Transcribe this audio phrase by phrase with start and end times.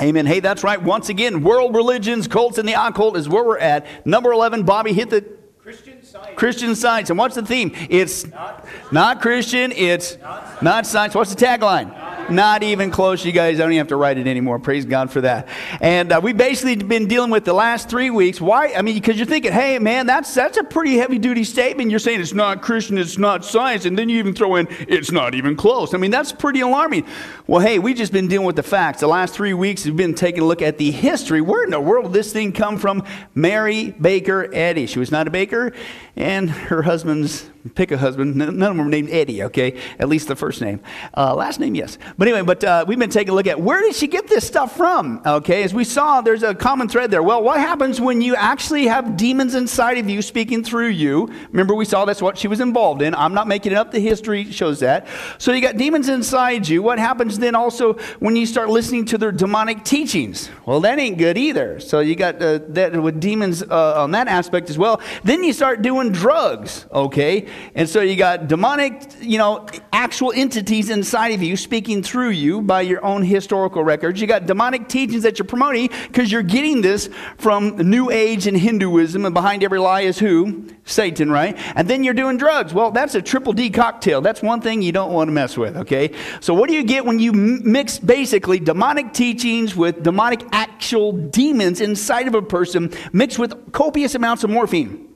[0.00, 0.26] Amen.
[0.26, 0.80] Hey, that's right.
[0.80, 3.86] Once again, world religions, cults, and the occult is where we're at.
[4.06, 5.24] Number 11, Bobby, hit the
[5.58, 6.38] Christian science.
[6.38, 7.10] Christian science.
[7.10, 7.72] And what's the theme?
[7.90, 10.16] It's Not not Christian, it's
[10.62, 11.14] not science.
[11.14, 11.92] What's the tagline?
[12.30, 13.58] Not even close, you guys.
[13.58, 14.58] I don't even have to write it anymore.
[14.58, 15.48] Praise God for that.
[15.80, 18.38] And uh, we've basically been dealing with the last three weeks.
[18.38, 18.74] Why?
[18.74, 21.90] I mean, because you're thinking, hey, man, that's that's a pretty heavy duty statement.
[21.90, 25.10] You're saying it's not Christian, it's not science, and then you even throw in it's
[25.10, 25.94] not even close.
[25.94, 27.06] I mean, that's pretty alarming.
[27.46, 29.00] Well, hey, we've just been dealing with the facts.
[29.00, 31.40] The last three weeks, we've been taking a look at the history.
[31.40, 33.04] Where in the world did this thing come from?
[33.34, 34.86] Mary Baker Eddy.
[34.86, 35.72] She was not a baker,
[36.14, 38.36] and her husband's pick a husband.
[38.36, 39.78] None of them were named Eddie, okay?
[39.98, 40.80] At least the first name.
[41.16, 41.98] Uh, last name, yes.
[42.16, 44.46] But anyway, but uh, we've been taking a look at where did she get this
[44.46, 45.62] stuff from, okay?
[45.62, 47.22] As we saw, there's a common thread there.
[47.22, 51.28] Well, what happens when you actually have demons inside of you speaking through you?
[51.50, 53.14] Remember, we saw that's what she was involved in.
[53.14, 53.90] I'm not making it up.
[53.90, 55.06] The history shows that.
[55.38, 56.82] So you got demons inside you.
[56.82, 60.50] What happens then also when you start listening to their demonic teachings?
[60.66, 61.80] Well, that ain't good either.
[61.80, 65.00] So you got uh, that with demons uh, on that aspect as well.
[65.24, 67.46] Then you start doing drugs, okay?
[67.74, 72.62] And so you got demonic, you know, actual entities inside of you speaking through you
[72.62, 74.20] by your own historical records.
[74.20, 78.56] You got demonic teachings that you're promoting because you're getting this from New Age and
[78.56, 80.68] Hinduism, and behind every lie is who?
[80.84, 81.56] Satan, right?
[81.76, 82.72] And then you're doing drugs.
[82.72, 84.20] Well, that's a triple D cocktail.
[84.20, 86.14] That's one thing you don't want to mess with, okay?
[86.40, 91.80] So what do you get when you mix basically demonic teachings with demonic actual demons
[91.80, 95.07] inside of a person mixed with copious amounts of morphine?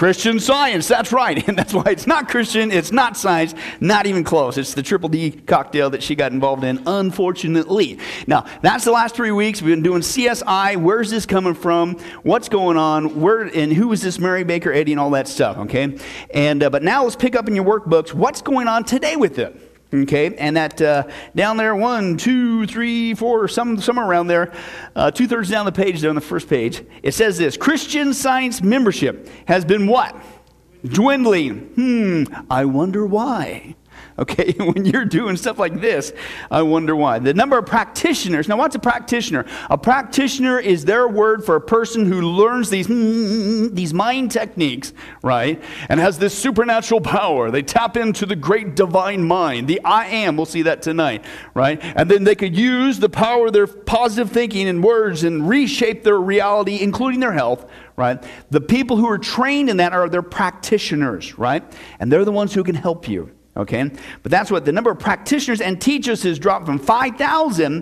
[0.00, 1.46] Christian science, that's right.
[1.46, 4.56] And that's why it's not Christian, it's not science, not even close.
[4.56, 7.98] It's the triple D cocktail that she got involved in, unfortunately.
[8.26, 9.60] Now, that's the last three weeks.
[9.60, 10.78] We've been doing CSI.
[10.78, 11.98] Where's this coming from?
[12.22, 13.20] What's going on?
[13.20, 15.98] Where and who is this Mary Baker Eddy and all that stuff, okay?
[16.30, 19.38] And uh, but now let's pick up in your workbooks what's going on today with
[19.38, 19.69] it.
[19.92, 24.52] Okay, and that uh, down there, one, two, three, four, some, somewhere around there,
[24.94, 28.14] uh, two thirds down the page, there on the first page, it says this Christian
[28.14, 30.14] Science membership has been what?
[30.84, 31.72] Dwindling.
[31.74, 33.74] Hmm, I wonder why.
[34.20, 36.12] Okay, when you're doing stuff like this,
[36.50, 37.18] I wonder why.
[37.18, 38.48] The number of practitioners.
[38.48, 39.46] Now, what's a practitioner?
[39.70, 42.86] A practitioner is their word for a person who learns these
[43.72, 44.92] these mind techniques,
[45.22, 45.62] right?
[45.88, 47.50] And has this supernatural power.
[47.50, 50.36] They tap into the great divine mind, the I am.
[50.36, 51.80] We'll see that tonight, right?
[51.82, 56.04] And then they could use the power of their positive thinking and words and reshape
[56.04, 58.22] their reality, including their health, right?
[58.50, 61.64] The people who are trained in that are their practitioners, right?
[61.98, 63.30] And they're the ones who can help you.
[63.56, 63.90] Okay?
[64.22, 67.72] But that's what the number of practitioners and teachers has dropped from 5,000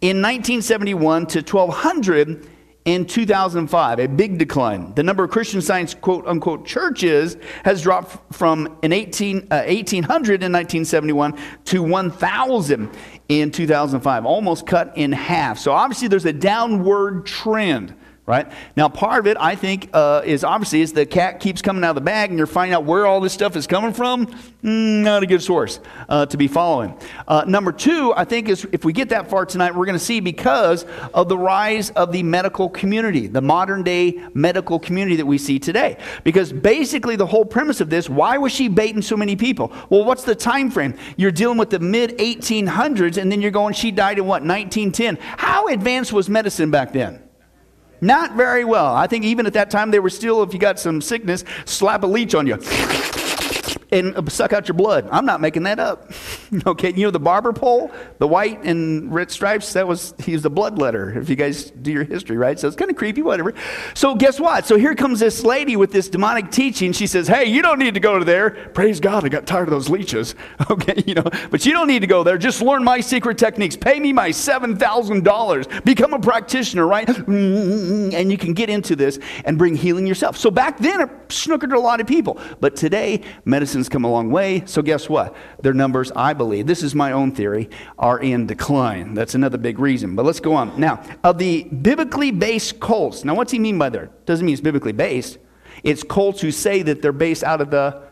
[0.00, 2.48] in 1971 to 1,200
[2.84, 4.92] in 2005, a big decline.
[4.94, 10.42] The number of Christian science quote unquote churches has dropped from an 18, uh, 1,800
[10.42, 12.90] in 1971 to 1,000
[13.30, 15.58] in 2005, almost cut in half.
[15.58, 17.94] So obviously there's a downward trend
[18.26, 18.50] right?
[18.74, 21.90] Now part of it i think uh, is obviously is the cat keeps coming out
[21.90, 24.26] of the bag and you're finding out where all this stuff is coming from?
[24.62, 25.78] Mm, not a good source
[26.08, 26.98] uh, to be following.
[27.28, 30.04] Uh, number two i think is if we get that far tonight we're going to
[30.04, 35.26] see because of the rise of the medical community the modern day medical community that
[35.26, 35.98] we see today.
[36.22, 39.70] Because basically the whole premise of this why was she baiting so many people?
[39.90, 40.94] Well what's the time frame?
[41.16, 45.18] You're dealing with the mid 1800s and then you're going she died in what 1910
[45.36, 47.23] how advanced was medicine back then
[48.04, 48.94] not very well.
[48.94, 52.02] I think even at that time, they were still, if you got some sickness, slap
[52.02, 52.58] a leech on you
[53.94, 55.08] and suck out your blood.
[55.10, 56.10] I'm not making that up.
[56.66, 60.42] okay, you know the barber pole, the white and red stripes, that was, he was
[60.42, 62.58] the bloodletter, if you guys do your history, right?
[62.58, 63.54] So it's kind of creepy, whatever.
[63.94, 64.66] So guess what?
[64.66, 66.92] So here comes this lady with this demonic teaching.
[66.92, 68.50] She says, hey, you don't need to go to there.
[68.50, 70.34] Praise God, I got tired of those leeches.
[70.70, 72.38] Okay, you know, but you don't need to go there.
[72.38, 73.76] Just learn my secret techniques.
[73.76, 75.84] Pay me my $7,000.
[75.84, 77.06] Become a practitioner, right?
[77.06, 78.14] Mm-hmm.
[78.14, 80.36] And you can get into this and bring healing yourself.
[80.36, 82.40] So back then, it snookered a lot of people.
[82.60, 84.62] But today, medicine's come a long way.
[84.66, 85.34] So guess what?
[85.62, 89.14] Their numbers, I believe, this is my own theory, are in decline.
[89.14, 90.16] That's another big reason.
[90.16, 90.78] But let's go on.
[90.78, 94.26] Now, of the biblically based cults, now what's he mean by that?
[94.26, 95.38] Doesn't mean it's biblically based.
[95.82, 98.02] It's cults who say that they're based out of the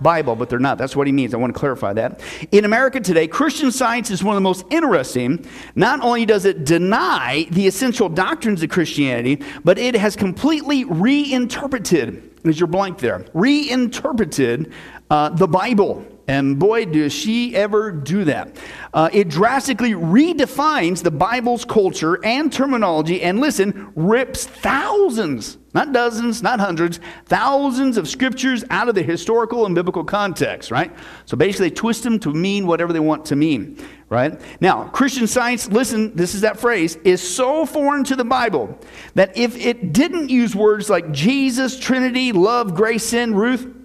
[0.00, 0.78] Bible, but they're not.
[0.78, 1.34] That's what he means.
[1.34, 2.20] I want to clarify that.
[2.52, 5.46] In America today, Christian science is one of the most interesting.
[5.74, 12.40] Not only does it deny the essential doctrines of Christianity, but it has completely reinterpreted,
[12.46, 14.72] as you're blank there, reinterpreted
[15.10, 16.06] uh, the Bible.
[16.26, 18.56] And boy, does she ever do that.
[18.94, 26.42] Uh, it drastically redefines the Bible's culture and terminology, and listen, rips thousands not dozens,
[26.42, 30.92] not hundreds, thousands of scriptures out of the historical and biblical context, right?
[31.26, 33.78] So basically, they twist them to mean whatever they want to mean,
[34.08, 34.40] right?
[34.60, 38.78] Now, Christian science, listen, this is that phrase, is so foreign to the Bible
[39.14, 43.79] that if it didn't use words like Jesus, Trinity, love, grace, sin, Ruth,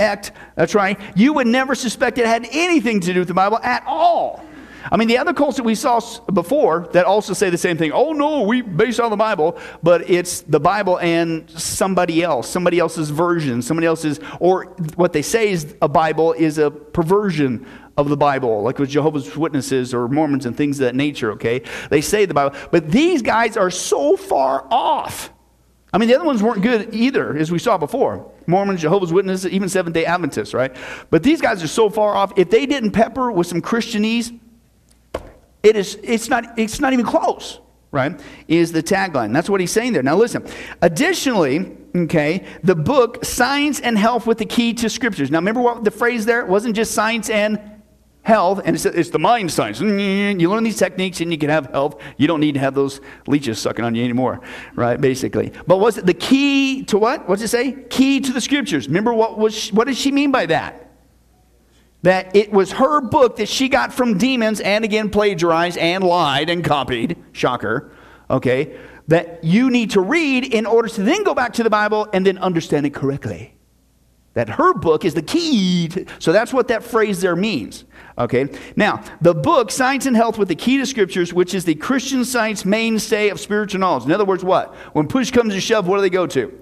[0.00, 3.58] act, that's right, you would never suspect it had anything to do with the Bible
[3.58, 4.44] at all.
[4.92, 6.00] I mean, the other cults that we saw
[6.32, 7.92] before that also say the same thing.
[7.92, 12.78] Oh, no, we based on the Bible, but it's the Bible and somebody else, somebody
[12.78, 18.08] else's version, somebody else's, or what they say is a Bible is a perversion of
[18.08, 21.62] the Bible, like with Jehovah's Witnesses or Mormons and things of that nature, okay?
[21.88, 25.30] They say the Bible, but these guys are so far off.
[25.94, 28.28] I mean, the other ones weren't good either, as we saw before.
[28.48, 30.74] Mormons, Jehovah's Witnesses, even Seventh day Adventists, right?
[31.08, 32.32] But these guys are so far off.
[32.36, 34.36] If they didn't pepper with some Christianese,
[35.62, 37.60] it is, it's, not, it's not even close,
[37.92, 38.20] right?
[38.48, 39.32] Is the tagline.
[39.32, 40.02] That's what he's saying there.
[40.02, 40.44] Now, listen.
[40.82, 45.30] Additionally, okay, the book Science and Health with the Key to Scriptures.
[45.30, 46.40] Now, remember what the phrase there?
[46.40, 47.60] It wasn't just science and
[48.24, 49.78] health, and it's, it's the mind science.
[49.78, 52.00] Mm, mm, mm, you learn these techniques and you can have health.
[52.16, 54.40] You don't need to have those leeches sucking on you anymore,
[54.74, 55.00] right?
[55.00, 55.52] Basically.
[55.66, 57.28] But was it the key to what?
[57.28, 57.72] What What's it say?
[57.90, 58.86] Key to the Scriptures.
[58.86, 59.72] Remember what was?
[59.72, 60.84] What did she mean by that?
[62.04, 66.50] that it was her book that she got from demons and again plagiarized and lied
[66.50, 67.16] and copied.
[67.32, 67.92] Shocker.
[68.28, 68.78] Okay.
[69.08, 72.26] That you need to read in order to then go back to the Bible and
[72.26, 73.53] then understand it correctly.
[74.34, 75.88] That her book is the key.
[75.88, 77.84] To, so that's what that phrase there means.
[78.18, 78.48] Okay.
[78.76, 82.24] Now, the book, Science and Health with the Key to Scriptures, which is the Christian
[82.24, 84.04] science mainstay of spiritual knowledge.
[84.04, 84.74] In other words, what?
[84.92, 86.52] When push comes to shove, what do they go to?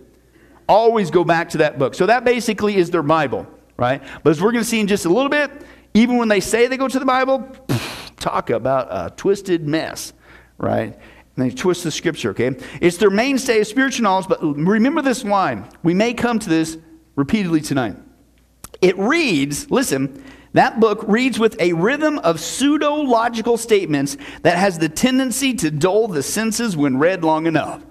[0.69, 1.95] Always go back to that book.
[1.95, 3.47] So that basically is their Bible
[3.83, 4.03] right?
[4.23, 5.51] But as we're going to see in just a little bit,
[5.95, 7.51] even when they say they go to the Bible,
[8.21, 10.13] talk about a twisted mess,
[10.59, 10.97] right?
[11.37, 12.53] And they twist the scripture, okay?
[12.81, 15.69] It's their mainstay of spiritual knowledge, but remember this line.
[15.83, 16.79] We may come to this
[17.17, 17.97] repeatedly tonight.
[18.81, 24.79] It reads, listen, that book reads with a rhythm of pseudo logical statements that has
[24.79, 27.83] the tendency to dull the senses when read long enough.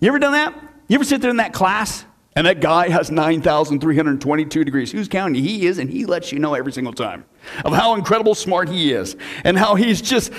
[0.00, 0.54] You ever done that?
[0.88, 2.04] You ever sit there in that class
[2.36, 4.92] and that guy has 9,322 degrees.
[4.92, 5.42] Who's counting?
[5.42, 7.24] He is, and he lets you know every single time
[7.64, 10.32] of how incredible smart he is and how he's just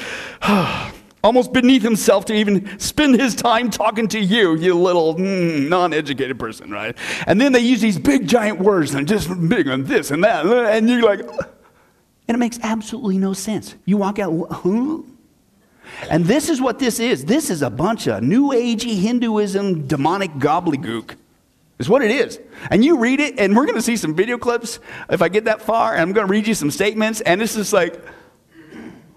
[1.25, 5.91] almost beneath himself to even spend his time talking to you, you little mm, non
[5.91, 6.96] educated person, right?
[7.25, 10.46] And then they use these big giant words and just big and this and that.
[10.46, 11.22] And you're like,
[12.27, 13.75] and it makes absolutely no sense.
[13.86, 15.00] You walk out, huh?
[16.10, 17.25] And this is what this is.
[17.25, 21.15] This is a bunch of New Agey Hinduism demonic gobbledygook
[21.79, 22.39] is what it is.
[22.70, 24.79] And you read it, and we're going to see some video clips
[25.10, 27.55] if I get that far, and I'm going to read you some statements, and this
[27.55, 28.00] is like,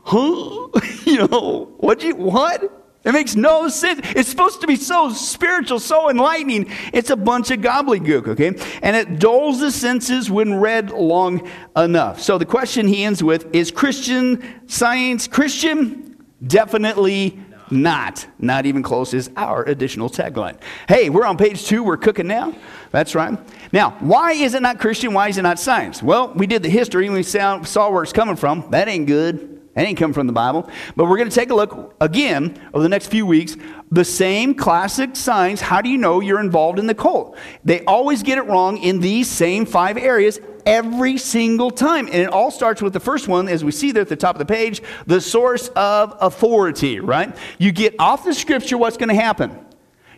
[0.08, 0.68] huh?
[1.04, 2.78] you know, what you, what?
[3.04, 4.00] It makes no sense.
[4.16, 6.66] It's supposed to be so spiritual, so enlightening.
[6.92, 8.48] It's a bunch of gobbledygook, okay?
[8.82, 12.20] And it dulls the senses when read long enough.
[12.20, 16.16] So the question he ends with is Christian science Christian?
[16.44, 20.58] Definitely not, not even close, is our additional tagline.
[20.88, 21.84] Hey, we're on page two.
[21.84, 22.54] We're cooking now.
[22.90, 23.38] That's right.
[23.72, 25.14] Now, why is it not Christian?
[25.14, 26.02] Why is it not science?
[26.02, 28.70] Well, we did the history and we saw, saw where it's coming from.
[28.70, 29.57] That ain't good.
[29.78, 30.68] That ain't come from the Bible.
[30.96, 33.56] But we're going to take a look again over the next few weeks.
[33.92, 35.60] The same classic signs.
[35.60, 37.38] How do you know you're involved in the cult?
[37.64, 42.06] They always get it wrong in these same five areas every single time.
[42.06, 44.34] And it all starts with the first one, as we see there at the top
[44.34, 47.36] of the page, the source of authority, right?
[47.58, 49.64] You get off the scripture, what's going to happen?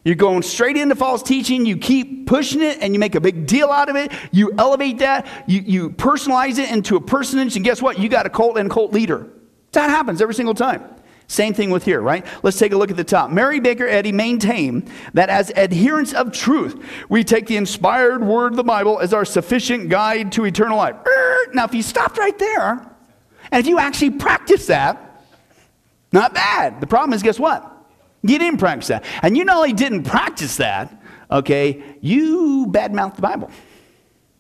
[0.05, 1.67] You're going straight into false teaching.
[1.67, 4.11] You keep pushing it and you make a big deal out of it.
[4.33, 5.27] You elevate that.
[5.47, 7.57] You, you personalize it into a personage.
[7.57, 7.99] And guess what?
[7.99, 9.29] You got a cult and a cult leader.
[9.73, 10.85] That happens every single time.
[11.27, 12.27] Same thing with here, right?
[12.43, 13.31] Let's take a look at the top.
[13.31, 18.57] Mary Baker Eddy maintained that as adherents of truth, we take the inspired word of
[18.57, 20.97] the Bible as our sufficient guide to eternal life.
[21.53, 22.85] Now, if you stopped right there,
[23.53, 25.25] and if you actually practice that,
[26.13, 26.81] not bad.
[26.81, 27.65] The problem is, guess what?
[28.23, 29.05] You didn't practice that.
[29.23, 31.01] And you not only didn't practice that,
[31.31, 33.51] okay, you badmouthed the Bible.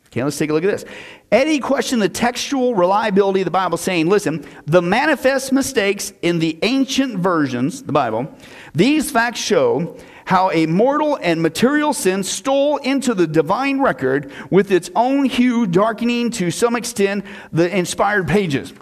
[0.06, 0.84] Okay, let's take a look at this.
[1.32, 6.58] Eddy questioned the textual reliability of the Bible, saying, listen, the manifest mistakes in the
[6.62, 8.34] ancient versions, the Bible,
[8.75, 14.70] these facts show how a mortal and material sin stole into the divine record with
[14.70, 18.72] its own hue, darkening to some extent the inspired pages.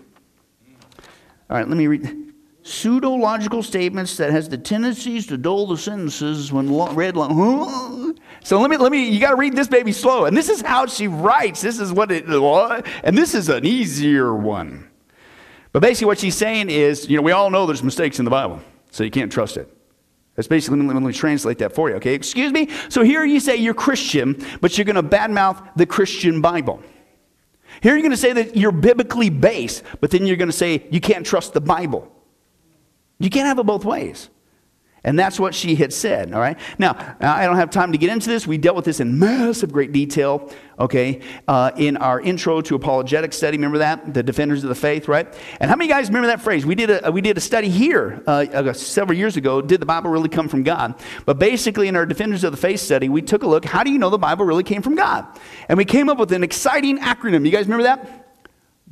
[1.50, 2.27] All right, let me read.
[2.68, 8.18] Pseudo-logical statements that has the tendencies to dull the sentences when read long.
[8.44, 10.26] So let me, let me, you got to read this baby slow.
[10.26, 11.62] And this is how she writes.
[11.62, 14.88] This is what it, and this is an easier one.
[15.72, 18.30] But basically, what she's saying is, you know, we all know there's mistakes in the
[18.30, 18.60] Bible,
[18.90, 19.74] so you can't trust it.
[20.34, 22.14] That's basically, let me, let me translate that for you, okay?
[22.14, 22.68] Excuse me?
[22.90, 26.82] So here you say you're Christian, but you're going to badmouth the Christian Bible.
[27.82, 30.86] Here you're going to say that you're biblically based, but then you're going to say
[30.90, 32.14] you can't trust the Bible.
[33.18, 34.30] You can't have it both ways.
[35.04, 36.58] And that's what she had said, all right?
[36.76, 38.46] Now, I don't have time to get into this.
[38.46, 43.32] We dealt with this in massive great detail, okay, uh, in our intro to apologetic
[43.32, 43.56] study.
[43.56, 44.12] Remember that?
[44.12, 45.32] The defenders of the faith, right?
[45.60, 46.66] And how many guys remember that phrase?
[46.66, 49.62] We did a, we did a study here uh, uh, several years ago.
[49.62, 50.94] Did the Bible really come from God?
[51.24, 53.64] But basically, in our defenders of the faith study, we took a look.
[53.64, 55.26] How do you know the Bible really came from God?
[55.68, 57.46] And we came up with an exciting acronym.
[57.46, 58.27] You guys remember that?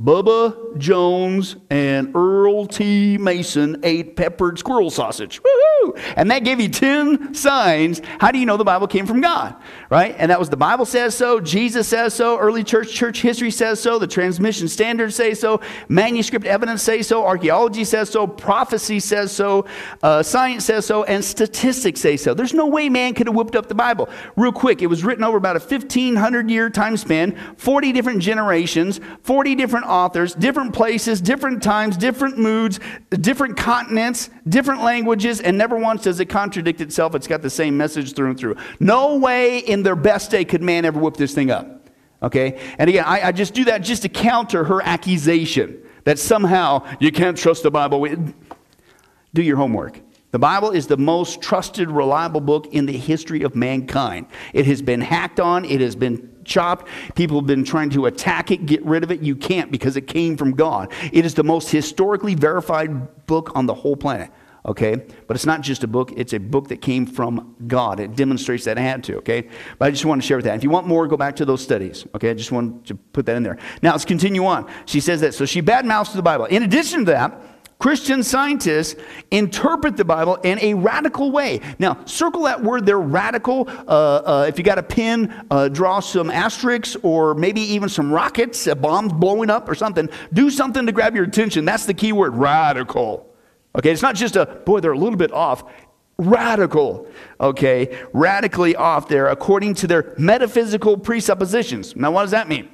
[0.00, 3.16] Bubba Jones and Earl T.
[3.16, 5.40] Mason ate peppered squirrel sausage.
[5.42, 5.98] Woohoo!
[6.16, 8.02] And that gave you 10 signs.
[8.20, 9.56] How do you know the Bible came from God?
[9.88, 10.14] Right?
[10.18, 13.80] And that was the Bible says so, Jesus says so, early church church history says
[13.80, 19.32] so, the transmission standards say so, manuscript evidence say so, archaeology says so, prophecy says
[19.32, 19.64] so,
[20.02, 22.34] uh, science says so, and statistics say so.
[22.34, 24.10] There's no way man could have whipped up the Bible.
[24.36, 29.00] Real quick, it was written over about a 1500 year time span, 40 different generations,
[29.22, 35.76] 40 different authors, different places, different times, different moods, different continents, different languages, and never
[35.76, 37.14] once does it contradict itself.
[37.14, 38.56] It's got the same message through and through.
[38.80, 41.88] No way in their best day could man ever whip this thing up.
[42.22, 42.60] Okay?
[42.78, 47.12] And again, I, I just do that just to counter her accusation that somehow you
[47.12, 48.06] can't trust the Bible.
[49.34, 50.00] Do your homework.
[50.30, 54.26] The Bible is the most trusted, reliable book in the history of mankind.
[54.52, 56.88] It has been hacked on, it has been chopped.
[57.14, 59.20] People have been trying to attack it, get rid of it.
[59.20, 60.92] You can't because it came from God.
[61.12, 64.30] It is the most historically verified book on the whole planet.
[64.66, 64.96] Okay?
[65.26, 68.00] But it's not just a book, it's a book that came from God.
[68.00, 69.48] It demonstrates that it had to, okay?
[69.78, 70.56] But I just want to share with that.
[70.56, 72.04] If you want more, go back to those studies.
[72.16, 72.30] Okay?
[72.30, 73.58] I just want to put that in there.
[73.82, 74.68] Now let's continue on.
[74.86, 75.34] She says that.
[75.34, 76.46] So she badmouths the Bible.
[76.46, 77.40] In addition to that,
[77.78, 81.60] Christian scientists interpret the Bible in a radical way.
[81.78, 83.68] Now, circle that word there, radical.
[83.68, 88.10] Uh, uh, if you got a pen, uh, draw some asterisks or maybe even some
[88.10, 90.08] rockets, bombs blowing up or something.
[90.32, 91.66] Do something to grab your attention.
[91.66, 93.30] That's the key word, radical.
[93.76, 95.64] Okay, it's not just a, boy, they're a little bit off.
[96.18, 97.06] Radical,
[97.38, 101.94] okay, radically off there according to their metaphysical presuppositions.
[101.94, 102.70] Now, what does that mean?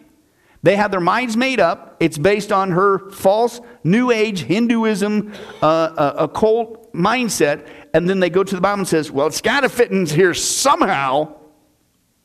[0.62, 1.96] They have their minds made up.
[1.98, 7.66] It's based on her false New Age Hinduism uh, uh, occult mindset.
[7.94, 10.06] And then they go to the Bible and says, well, it's got to fit in
[10.06, 11.34] here somehow.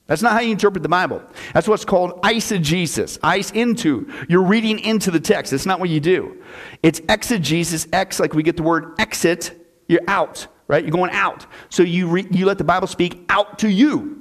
[0.06, 1.22] That's not how you interpret the Bible.
[1.54, 3.20] That's what's called eisegesis.
[3.24, 4.10] Ice into.
[4.30, 5.52] You're reading into the text.
[5.52, 6.42] That's not what you do.
[6.82, 7.88] It's exegesis.
[7.92, 9.68] X, like we get the word exit.
[9.88, 10.84] You're out, right?
[10.84, 11.46] You're going out.
[11.70, 14.17] So you, re- you let the Bible speak out to you.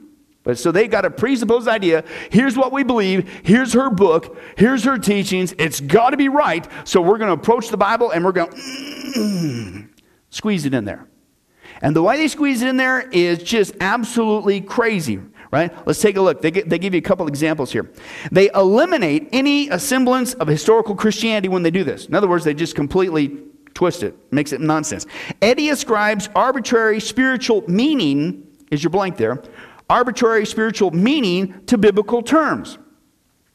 [0.46, 2.04] But so they got a presupposed idea.
[2.30, 3.28] Here's what we believe.
[3.42, 4.38] Here's her book.
[4.56, 5.52] Here's her teachings.
[5.58, 6.66] It's got to be right.
[6.84, 9.88] So we're going to approach the Bible and we're going to mm,
[10.30, 11.08] squeeze it in there.
[11.82, 15.18] And the way they squeeze it in there is just absolutely crazy,
[15.50, 15.72] right?
[15.84, 16.42] Let's take a look.
[16.42, 17.90] They, they give you a couple examples here.
[18.30, 22.06] They eliminate any semblance of historical Christianity when they do this.
[22.06, 23.36] In other words, they just completely
[23.74, 25.06] twist it, makes it nonsense.
[25.42, 29.42] Eddy ascribes arbitrary spiritual meaning, is your blank there,
[29.88, 32.78] arbitrary spiritual meaning to biblical terms.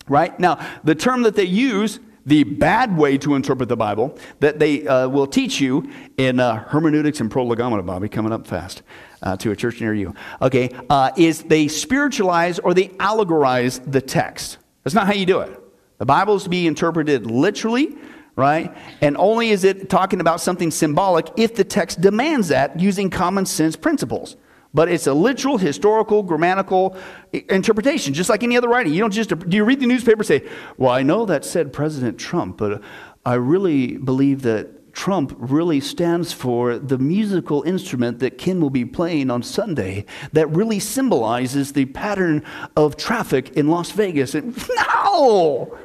[0.08, 0.38] Right?
[0.40, 4.88] Now, the term that they use, the bad way to interpret the Bible, that they
[4.88, 8.84] uh, will teach you in uh, hermeneutics and prolegomena, Bobby, coming up fast
[9.24, 14.02] uh, to a church near you, okay, uh, is they spiritualize or they allegorize the
[14.02, 14.58] text.
[14.84, 15.58] That's not how you do it.
[16.00, 17.96] The Bible is to be interpreted literally,
[18.36, 18.76] right?
[19.02, 23.46] And only is it talking about something symbolic if the text demands that using common
[23.46, 24.36] sense principles.
[24.74, 26.96] But it's a literal, historical, grammatical
[27.34, 28.94] interpretation, just like any other writing.
[28.94, 31.74] You don't just, do you read the newspaper and say, well, I know that said
[31.74, 32.82] President Trump, but
[33.26, 38.86] I really believe that Trump really stands for the musical instrument that Ken will be
[38.86, 42.44] playing on Sunday that really symbolizes the pattern
[42.76, 44.36] of traffic in Las Vegas.
[44.36, 45.78] And, no!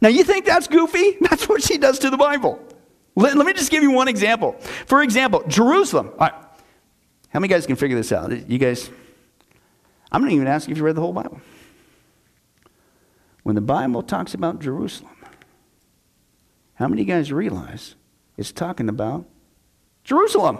[0.00, 1.16] Now, you think that's goofy?
[1.20, 2.60] That's what she does to the Bible.
[3.16, 4.52] Let, let me just give you one example.
[4.86, 6.12] For example, Jerusalem.
[7.34, 8.48] How many guys can figure this out?
[8.48, 8.88] You guys,
[10.12, 11.40] I'm not even asking if you read the whole Bible.
[13.42, 15.16] When the Bible talks about Jerusalem,
[16.74, 17.96] how many guys realize
[18.36, 19.26] it's talking about
[20.04, 20.58] Jerusalem?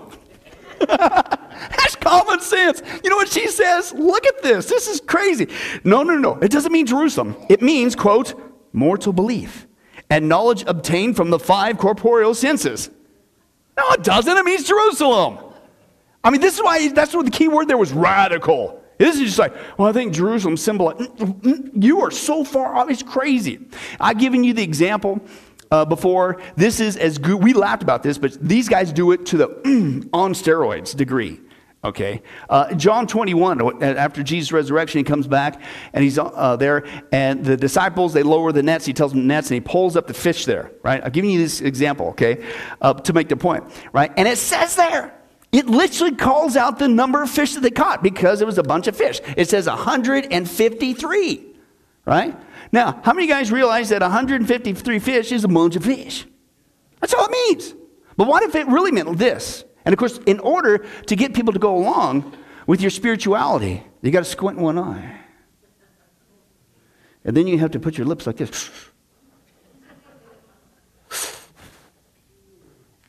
[0.89, 2.83] That's common sense.
[3.05, 3.93] You know what she says?
[3.93, 4.67] Look at this.
[4.67, 5.47] This is crazy.
[5.85, 6.35] No, no, no.
[6.39, 7.37] It doesn't mean Jerusalem.
[7.49, 8.35] It means, quote,
[8.73, 9.69] mortal belief
[10.11, 12.91] and knowledge obtained from the five corporeal senses.
[13.77, 14.37] No, it doesn't.
[14.37, 15.39] It means Jerusalem.
[16.25, 18.83] I mean, this is why that's what the key word there was radical.
[18.99, 21.09] This is just like, well, I think Jerusalem symbolizes.
[21.75, 22.91] You are so far off.
[22.91, 23.61] It's crazy.
[24.01, 25.21] I've given you the example
[25.71, 26.41] uh, before.
[26.57, 27.43] This is as good.
[27.43, 31.41] We laughed about this, but these guys do it to the on steroids degree.
[31.85, 32.23] Okay.
[32.49, 35.61] Uh, John 21, after Jesus' resurrection, he comes back
[35.93, 38.87] and he's uh, there, and the disciples, they lower the nets.
[38.87, 41.05] He tells them nets, and he pulls up the fish there, right?
[41.05, 42.43] I'm giving you this example, okay,
[42.81, 44.11] uh, to make the point, right?
[44.17, 45.15] And it says there,
[45.55, 48.63] it literally calls out the number of fish that they caught because it was a
[48.63, 49.21] bunch of fish.
[49.37, 51.47] It says 153,
[52.07, 52.37] right?
[52.73, 56.27] Now, how many guys realize that 153 fish is a bunch of fish?
[57.01, 57.75] That's all it means.
[58.17, 59.65] But what if it really meant this?
[59.85, 64.11] And of course, in order to get people to go along with your spirituality, you
[64.11, 65.21] got to squint one eye.
[67.25, 68.71] And then you have to put your lips like this.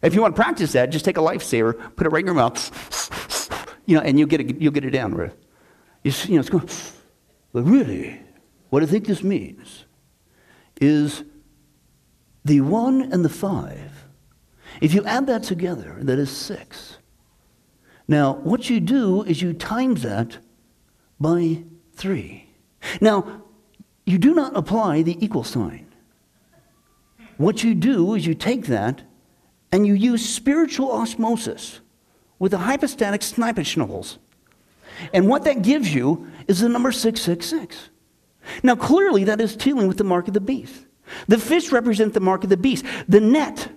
[0.05, 2.35] If you want to practice that, just take a lifesaver, put it right in your
[2.35, 5.13] mouth, you know, and you'll get it, you'll get it down.
[6.03, 6.69] You, you know, it's going,
[7.51, 8.21] but really,
[8.69, 9.85] what I think this means
[10.79, 11.23] is
[12.43, 14.05] the one and the five
[14.81, 16.97] if you add that together, that is six.
[18.07, 20.37] Now, what you do is you times that
[21.19, 21.63] by
[21.93, 22.49] three.
[23.01, 23.43] Now,
[24.05, 25.87] you do not apply the equal sign.
[27.37, 29.01] What you do is you take that
[29.75, 31.81] and you use spiritual osmosis
[32.39, 34.19] with the hypostatic schnippelschnuppels.
[35.13, 37.89] And what that gives you is the number 666.
[38.63, 40.85] Now, clearly, that is dealing with the mark of the beast.
[41.27, 42.85] The fish represent the mark of the beast.
[43.09, 43.69] The net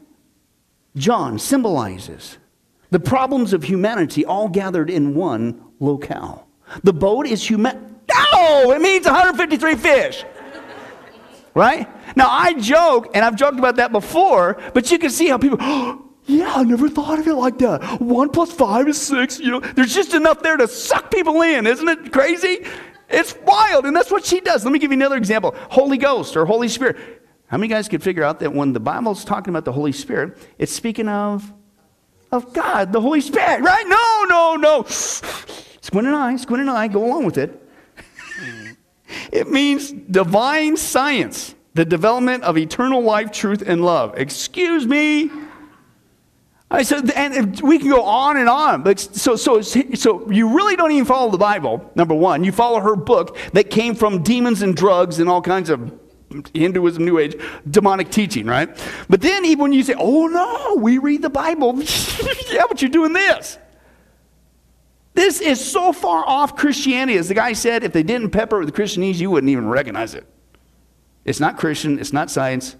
[0.94, 2.38] John symbolizes
[2.90, 6.46] the problems of humanity all gathered in one locale.
[6.84, 7.98] The boat is human.
[8.32, 10.24] No, it means 153 fish.
[11.58, 11.88] Right?
[12.16, 15.58] Now, I joke, and I've joked about that before, but you can see how people,
[15.60, 18.00] oh, yeah, I never thought of it like that.
[18.00, 19.40] One plus five is six.
[19.40, 21.66] You know, there's just enough there to suck people in.
[21.66, 22.64] Isn't it crazy?
[23.08, 24.64] It's wild, and that's what she does.
[24.64, 26.96] Let me give you another example Holy Ghost or Holy Spirit.
[27.48, 30.38] How many guys could figure out that when the Bible's talking about the Holy Spirit,
[30.58, 31.52] it's speaking of,
[32.30, 33.86] of God, the Holy Spirit, right?
[33.88, 34.84] No, no, no.
[34.84, 37.67] Squint an eye, squint an eye, go along with it.
[39.32, 44.16] It means divine science, the development of eternal life, truth, and love.
[44.18, 45.30] Excuse me.
[46.70, 48.82] I said, and we can go on and on.
[48.82, 51.90] But so, so, so you really don't even follow the Bible.
[51.94, 55.70] Number one, you follow her book that came from demons and drugs and all kinds
[55.70, 55.98] of
[56.52, 57.36] Hinduism, New Age,
[57.70, 58.68] demonic teaching, right?
[59.08, 61.74] But then, even when you say, oh no, we read the Bible,
[62.50, 63.56] yeah, but you're doing this.
[65.18, 67.18] This is so far off Christianity.
[67.18, 70.14] As the guy said, if they didn't pepper it with Christianese, you wouldn't even recognize
[70.14, 70.24] it.
[71.24, 72.76] It's not Christian, it's not science,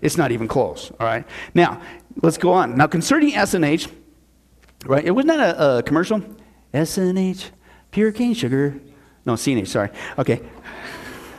[0.00, 1.26] it's not even close, all right?
[1.52, 1.82] Now,
[2.22, 2.76] let's go on.
[2.76, 3.90] Now, concerning SNH,
[4.86, 6.22] right, it wasn't that a, a commercial?
[6.72, 7.50] SNH,
[7.90, 8.80] pure cane sugar.
[9.26, 9.90] No, CNH, sorry.
[10.16, 10.42] Okay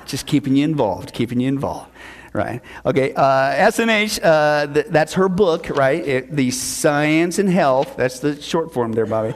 [0.06, 1.92] just keeping you involved, keeping you involved.
[2.36, 2.62] Right.
[2.86, 3.14] Okay.
[3.14, 6.06] Uh, SNH, uh, th- that's her book, right?
[6.06, 7.96] It, the Science and Health.
[7.96, 9.34] That's the short form there, Bobby.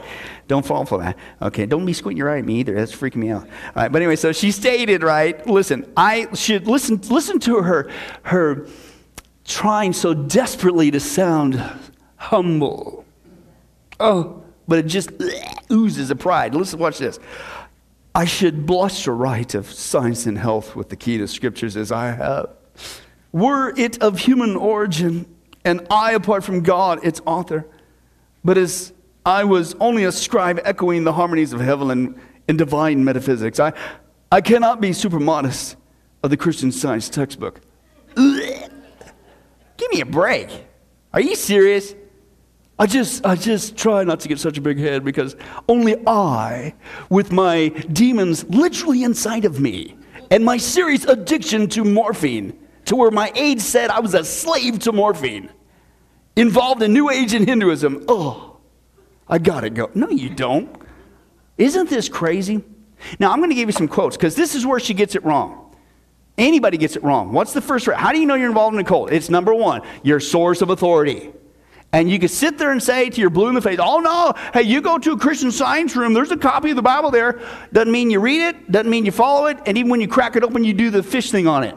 [0.50, 1.18] Don't fall for that.
[1.42, 1.66] Okay.
[1.66, 2.74] Don't be squinting your eye at me either.
[2.74, 3.44] That's freaking me out.
[3.44, 3.90] All right.
[3.90, 5.48] But anyway, so she stated, right?
[5.48, 7.00] Listen, I should listen.
[7.10, 7.90] Listen to her.
[8.24, 8.68] Her
[9.46, 11.64] trying so desperately to sound
[12.18, 13.06] humble.
[13.98, 15.12] Oh, but it just
[15.72, 16.54] oozes of pride.
[16.54, 17.18] Listen, watch this.
[18.14, 21.94] I should blush to write of science and health with the key to scriptures as
[21.94, 22.59] I have.
[23.32, 25.26] Were it of human origin,
[25.64, 27.68] and I, apart from God, its author,
[28.44, 28.94] but as
[29.26, 33.74] I was only a scribe echoing the harmonies of heaven and, and divine metaphysics, I,
[34.32, 35.76] I cannot be super modest
[36.24, 37.62] of the Christian science textbook.
[38.16, 40.50] Give me a break.
[41.14, 41.96] Are you serious?
[42.78, 45.36] I just, I just try not to get such a big head because
[45.68, 46.74] only I,
[47.10, 49.98] with my demons literally inside of me,
[50.32, 52.58] and my serious addiction to morphine,
[52.90, 55.50] to where my age said I was a slave to morphine,
[56.36, 58.06] involved in New Age and Hinduism.
[58.08, 58.58] Oh,
[59.28, 59.92] I gotta go.
[59.94, 60.76] No, you don't.
[61.58, 62.64] Isn't this crazy?
[63.20, 65.76] Now, I'm gonna give you some quotes because this is where she gets it wrong.
[66.36, 67.32] Anybody gets it wrong.
[67.32, 67.88] What's the first?
[67.88, 69.12] How do you know you're involved in a cult?
[69.12, 71.32] It's number one, your source of authority.
[71.92, 74.34] And you can sit there and say to your blue in the face, oh no,
[74.54, 77.40] hey, you go to a Christian science room, there's a copy of the Bible there.
[77.72, 80.36] Doesn't mean you read it, doesn't mean you follow it, and even when you crack
[80.36, 81.76] it open, you do the fish thing on it.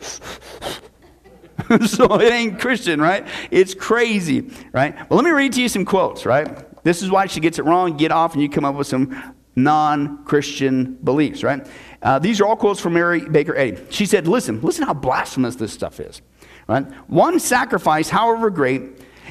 [1.86, 3.26] so it ain't Christian, right?
[3.50, 4.94] It's crazy, right?
[5.08, 6.66] Well, let me read to you some quotes, right?
[6.82, 7.96] This is why she gets it wrong.
[7.96, 11.66] Get off and you come up with some non Christian beliefs, right?
[12.02, 13.78] Uh, these are all quotes from Mary Baker Eddy.
[13.90, 16.22] She said, listen, listen how blasphemous this stuff is,
[16.66, 16.84] right?
[17.08, 18.82] One sacrifice, however great,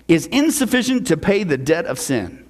[0.08, 2.47] is insufficient to pay the debt of sin.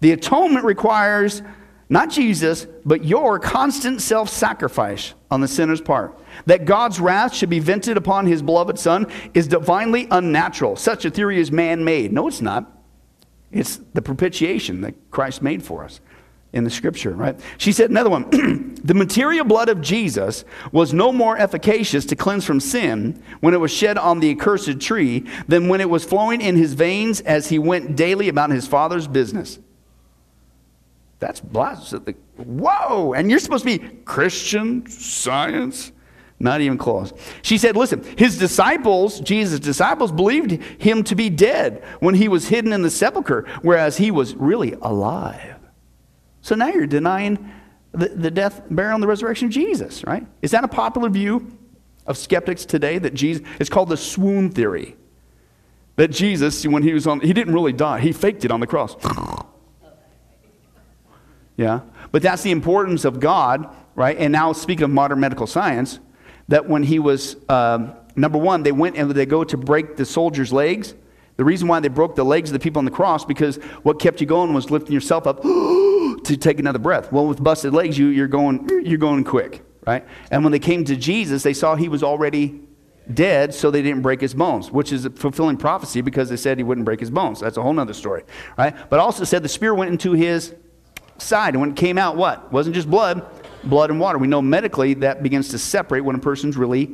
[0.00, 1.42] The atonement requires
[1.88, 6.18] not Jesus, but your constant self sacrifice on the sinner's part.
[6.46, 10.76] That God's wrath should be vented upon his beloved Son is divinely unnatural.
[10.76, 12.12] Such a theory is man made.
[12.12, 12.70] No, it's not.
[13.50, 16.00] It's the propitiation that Christ made for us
[16.52, 17.38] in the scripture, right?
[17.56, 22.44] She said another one the material blood of Jesus was no more efficacious to cleanse
[22.44, 26.40] from sin when it was shed on the accursed tree than when it was flowing
[26.40, 29.58] in his veins as he went daily about his father's business.
[31.20, 32.14] That's blasphemy.
[32.36, 33.14] Whoa!
[33.14, 35.92] And you're supposed to be Christian science?
[36.42, 37.12] Not even close.
[37.42, 42.48] She said, Listen, his disciples, Jesus' disciples, believed him to be dead when he was
[42.48, 45.54] hidden in the sepulchre, whereas he was really alive.
[46.40, 47.48] So now you're denying
[47.92, 50.26] the, the death, burial, and the resurrection of Jesus, right?
[50.42, 51.56] Is that a popular view
[52.08, 54.96] of skeptics today that Jesus, it's called the swoon theory.
[55.94, 58.66] That Jesus, when he was on, he didn't really die, he faked it on the
[58.66, 58.96] cross.
[61.56, 61.82] yeah.
[62.10, 64.16] But that's the importance of God, right?
[64.18, 66.00] And now, speaking of modern medical science,
[66.52, 70.04] that when he was, um, number one, they went and they go to break the
[70.04, 70.94] soldiers' legs.
[71.38, 73.98] The reason why they broke the legs of the people on the cross, because what
[73.98, 77.10] kept you going was lifting yourself up to take another breath.
[77.10, 80.06] Well, with busted legs, you, you're, going, you're going quick, right?
[80.30, 82.60] And when they came to Jesus, they saw he was already
[83.14, 86.58] dead, so they didn't break his bones, which is a fulfilling prophecy because they said
[86.58, 87.40] he wouldn't break his bones.
[87.40, 88.24] That's a whole other story,
[88.58, 88.76] right?
[88.90, 90.54] But also said the spear went into his
[91.16, 92.52] side, and when it came out, what?
[92.52, 93.26] Wasn't just blood,
[93.64, 94.18] blood and water.
[94.18, 96.90] We know medically that begins to separate when a person's really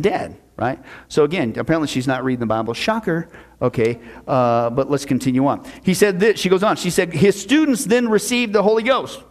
[0.00, 0.78] dead, right?
[1.08, 2.74] So again, apparently she's not reading the Bible.
[2.74, 3.28] Shocker.
[3.62, 5.64] Okay, uh, but let's continue on.
[5.82, 9.22] He said this, she goes on, she said, his students then received the Holy Ghost.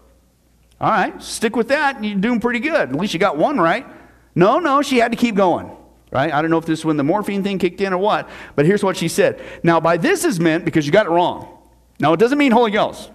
[0.81, 2.89] All right, stick with that, you're doing pretty good.
[2.89, 3.85] At least you got one right.
[4.33, 5.69] No, no, she had to keep going.
[6.11, 6.31] Right?
[6.31, 8.67] I don't know if this is when the morphine thing kicked in or what, but
[8.67, 9.41] here's what she said.
[9.63, 11.57] Now, by this is meant, because you got it wrong.
[11.99, 13.09] Now, it doesn't mean Holy Ghost.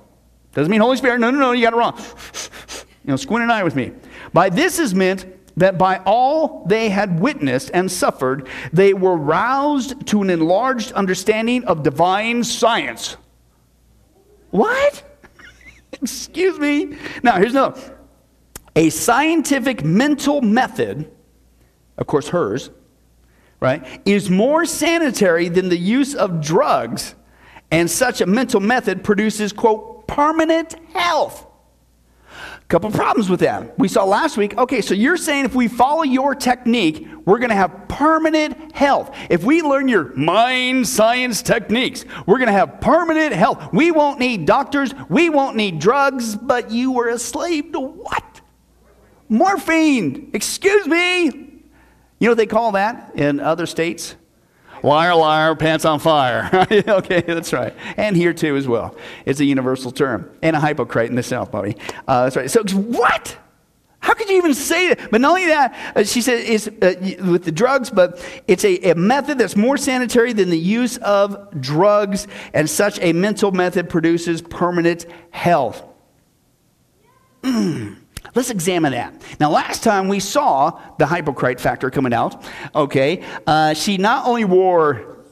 [0.53, 1.21] Doesn't mean Holy Spirit.
[1.21, 1.97] No, no, no, you got it wrong.
[3.09, 3.93] You know, squint an eye with me.
[4.35, 5.25] By this is meant
[5.57, 11.65] that by all they had witnessed and suffered, they were roused to an enlarged understanding
[11.65, 13.17] of divine science.
[14.51, 15.03] What?
[16.03, 16.99] Excuse me.
[17.23, 17.99] Now, here's another.
[18.77, 21.11] A scientific mental method,
[21.97, 22.69] of course, hers,
[23.59, 27.15] right, is more sanitary than the use of drugs,
[27.71, 31.47] and such a mental method produces, quote, permanent health.
[32.69, 33.79] Couple problems with that.
[33.79, 37.49] We saw last week, okay, so you're saying if we follow your technique, we're going
[37.49, 39.17] to have permanent health.
[39.31, 43.73] If we learn your mind science techniques, we're going to have permanent health.
[43.73, 48.43] We won't need doctors, we won't need drugs, but you were a slave to what?
[49.31, 50.31] Morphine.
[50.35, 51.25] Excuse me.
[51.25, 54.15] You know what they call that in other states?
[54.83, 56.49] Liar, liar, pants on fire.
[56.71, 57.75] okay, that's right.
[57.97, 58.97] And here too as well.
[59.25, 60.31] It's a universal term.
[60.43, 61.77] And a hypocrite in the South, Bobby.
[62.07, 62.51] Uh, that's right.
[62.51, 63.37] So, what?
[64.01, 65.11] How could you even say that?
[65.11, 66.95] But not only that, uh, she said it's uh,
[67.31, 71.61] with the drugs, but it's a, a, method that's more sanitary than the use of
[71.61, 75.85] drugs, and such a mental method produces permanent health.
[77.43, 77.97] Mm.
[78.39, 79.21] Let's examine that.
[79.41, 82.45] Now, last time we saw the hypocrite factor coming out.
[82.73, 85.25] Okay, uh, she not only wore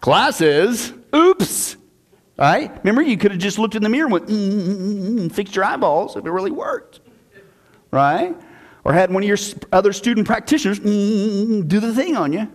[0.00, 1.76] glasses, oops,
[2.38, 2.74] right?
[2.78, 5.30] Remember, you could have just looked in the mirror and went, mm, mm, mm, mm,
[5.32, 7.00] fixed your eyeballs if it really worked,
[7.90, 8.34] right?
[8.82, 9.38] Or had one of your
[9.72, 12.50] other student practitioners mm, do the thing on you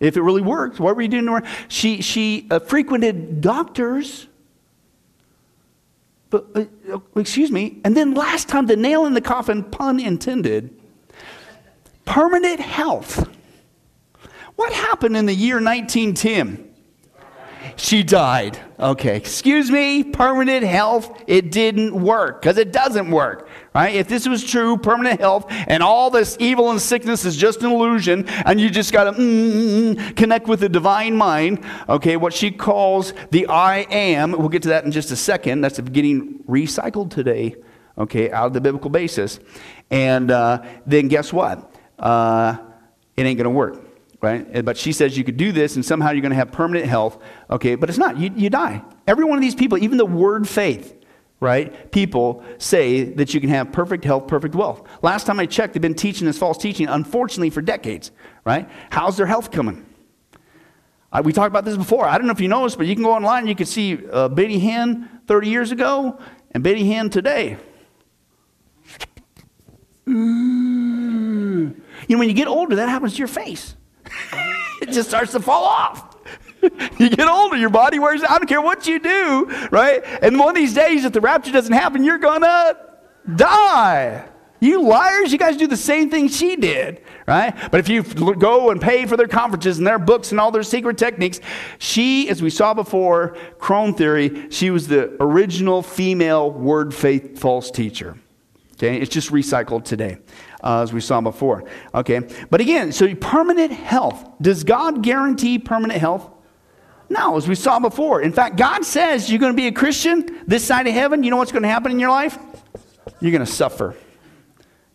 [0.00, 0.80] if it really worked.
[0.80, 1.42] What were you doing?
[1.68, 4.28] She, she uh, frequented doctors
[6.32, 6.46] but,
[6.90, 7.78] uh, excuse me.
[7.84, 10.74] And then last time, the nail in the coffin, pun intended,
[12.06, 13.28] permanent health.
[14.56, 16.71] What happened in the year 1910?
[17.76, 18.58] She died.
[18.78, 23.48] Okay, excuse me, permanent health, it didn't work because it doesn't work.
[23.74, 23.94] Right?
[23.94, 27.70] If this was true, permanent health, and all this evil and sickness is just an
[27.70, 32.50] illusion, and you just got to mm, connect with the divine mind, okay, what she
[32.50, 35.60] calls the I am, we'll get to that in just a second.
[35.60, 37.56] That's getting recycled today,
[37.96, 39.38] okay, out of the biblical basis.
[39.90, 41.74] And uh, then guess what?
[41.98, 42.58] Uh,
[43.16, 43.81] it ain't going to work
[44.22, 44.64] right?
[44.64, 47.18] But she says you could do this and somehow you're going to have permanent health.
[47.50, 48.16] Okay, but it's not.
[48.16, 48.82] You, you die.
[49.06, 50.94] Every one of these people, even the word faith,
[51.40, 51.90] right?
[51.90, 54.88] People say that you can have perfect health, perfect wealth.
[55.02, 58.12] Last time I checked, they've been teaching this false teaching, unfortunately, for decades,
[58.44, 58.70] right?
[58.90, 59.84] How's their health coming?
[61.10, 62.06] I, we talked about this before.
[62.06, 63.98] I don't know if you noticed, but you can go online and you can see
[64.10, 66.18] uh, Benny Hinn 30 years ago
[66.52, 67.56] and Benny Hinn today.
[70.06, 70.16] You
[72.16, 73.76] know, when you get older, that happens to your face.
[74.82, 76.16] it just starts to fall off.
[76.98, 78.30] you get older, your body wears out.
[78.30, 80.02] I don't care what you do, right?
[80.22, 82.76] And one of these days, if the rapture doesn't happen, you're going to
[83.34, 84.28] die.
[84.60, 87.52] You liars, you guys do the same thing she did, right?
[87.72, 90.62] But if you go and pay for their conferences and their books and all their
[90.62, 91.40] secret techniques,
[91.78, 97.72] she, as we saw before, Crone theory, she was the original female word faith false
[97.72, 98.16] teacher.
[98.74, 100.18] Okay, it's just recycled today,
[100.62, 101.64] uh, as we saw before.
[101.94, 102.20] Okay,
[102.50, 104.28] but again, so permanent health.
[104.40, 106.30] Does God guarantee permanent health?
[107.08, 108.22] No, as we saw before.
[108.22, 111.22] In fact, God says you're going to be a Christian this side of heaven.
[111.22, 112.38] You know what's going to happen in your life?
[113.20, 113.96] You're going to suffer.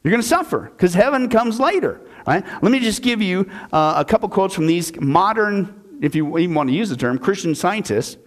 [0.03, 2.43] You're going to suffer because heaven comes later, right?
[2.63, 6.55] Let me just give you uh, a couple quotes from these modern, if you even
[6.55, 8.17] want to use the term, Christian scientists,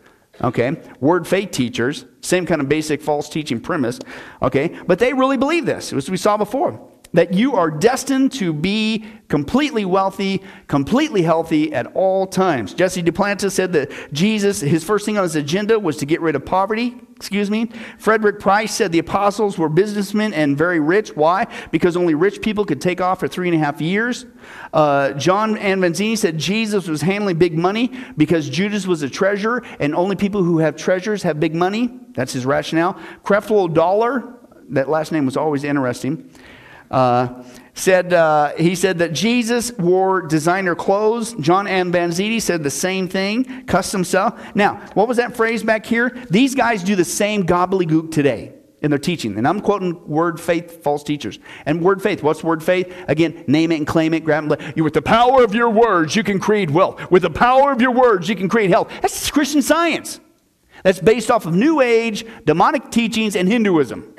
[0.43, 0.81] okay?
[1.01, 3.99] Word faith teachers, same kind of basic false teaching premise,
[4.43, 4.79] okay?
[4.87, 9.05] But they really believe this, as we saw before that you are destined to be
[9.29, 12.75] completely wealthy, completely healthy at all times.
[12.75, 16.37] Jesse Duplantis said that Jesus, his first thing on his agenda was to get rid
[16.37, 16.97] of poverty.
[17.17, 17.71] Excuse me.
[17.99, 21.15] Frederick Price said the apostles were businessmen and very rich.
[21.15, 21.47] Why?
[21.71, 24.25] Because only rich people could take off for three and a half years.
[24.73, 29.95] Uh, John Avanzini said Jesus was handling big money because Judas was a treasurer and
[29.95, 31.91] only people who have treasures have big money.
[32.15, 32.99] That's his rationale.
[33.23, 34.37] Creflo Dollar,
[34.71, 36.31] that last name was always interesting.
[36.91, 41.35] Uh, said uh, he said that Jesus wore designer clothes.
[41.35, 44.55] John Avanzini said the same thing, custom stuff.
[44.55, 46.11] Now, what was that phrase back here?
[46.31, 49.37] These guys do the same gobbledygook today in their teaching.
[49.37, 51.39] And I'm quoting word faith, false teachers.
[51.67, 52.93] And word faith, what's word faith?
[53.09, 54.77] Again, name it and claim it, grab it.
[54.77, 57.11] You with the power of your words, you can create wealth.
[57.11, 58.91] With the power of your words, you can create health.
[59.01, 60.21] That's Christian science.
[60.83, 64.15] That's based off of New Age, demonic teachings, and Hinduism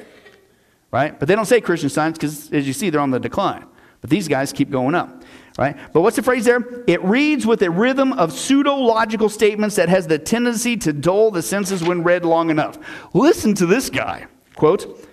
[0.91, 1.17] right?
[1.17, 3.65] But they don't say Christian science because, as you see, they're on the decline.
[4.01, 5.23] But these guys keep going up,
[5.57, 5.77] right?
[5.93, 6.83] But what's the phrase there?
[6.87, 11.31] It reads with a rhythm of pseudo logical statements that has the tendency to dull
[11.31, 12.79] the senses when read long enough.
[13.13, 14.25] Listen to this guy.
[14.55, 15.07] Quote,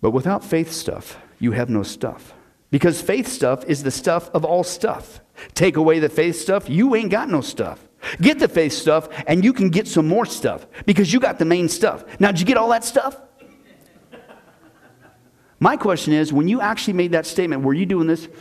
[0.00, 2.34] but without faith stuff, you have no stuff.
[2.70, 5.20] Because faith stuff is the stuff of all stuff.
[5.54, 7.86] Take away the faith stuff, you ain't got no stuff.
[8.20, 11.44] Get the faith stuff, and you can get some more stuff because you got the
[11.44, 12.04] main stuff.
[12.20, 13.16] Now, did you get all that stuff?
[15.58, 18.28] My question is when you actually made that statement, were you doing this?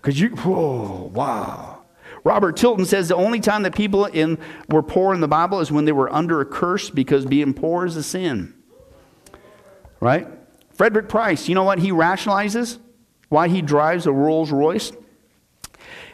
[0.00, 1.82] Because you, whoa, wow.
[2.24, 5.70] Robert Tilton says the only time that people in, were poor in the Bible is
[5.70, 8.54] when they were under a curse because being poor is a sin.
[10.00, 10.26] Right?
[10.72, 12.78] Frederick Price, you know what he rationalizes?
[13.28, 14.92] Why he drives a Rolls Royce?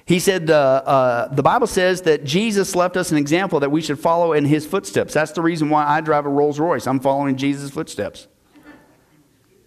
[0.06, 3.80] He said, uh, uh, the Bible says that Jesus left us an example that we
[3.80, 5.14] should follow in his footsteps.
[5.14, 6.86] That's the reason why I drive a Rolls Royce.
[6.86, 8.28] I'm following Jesus' footsteps.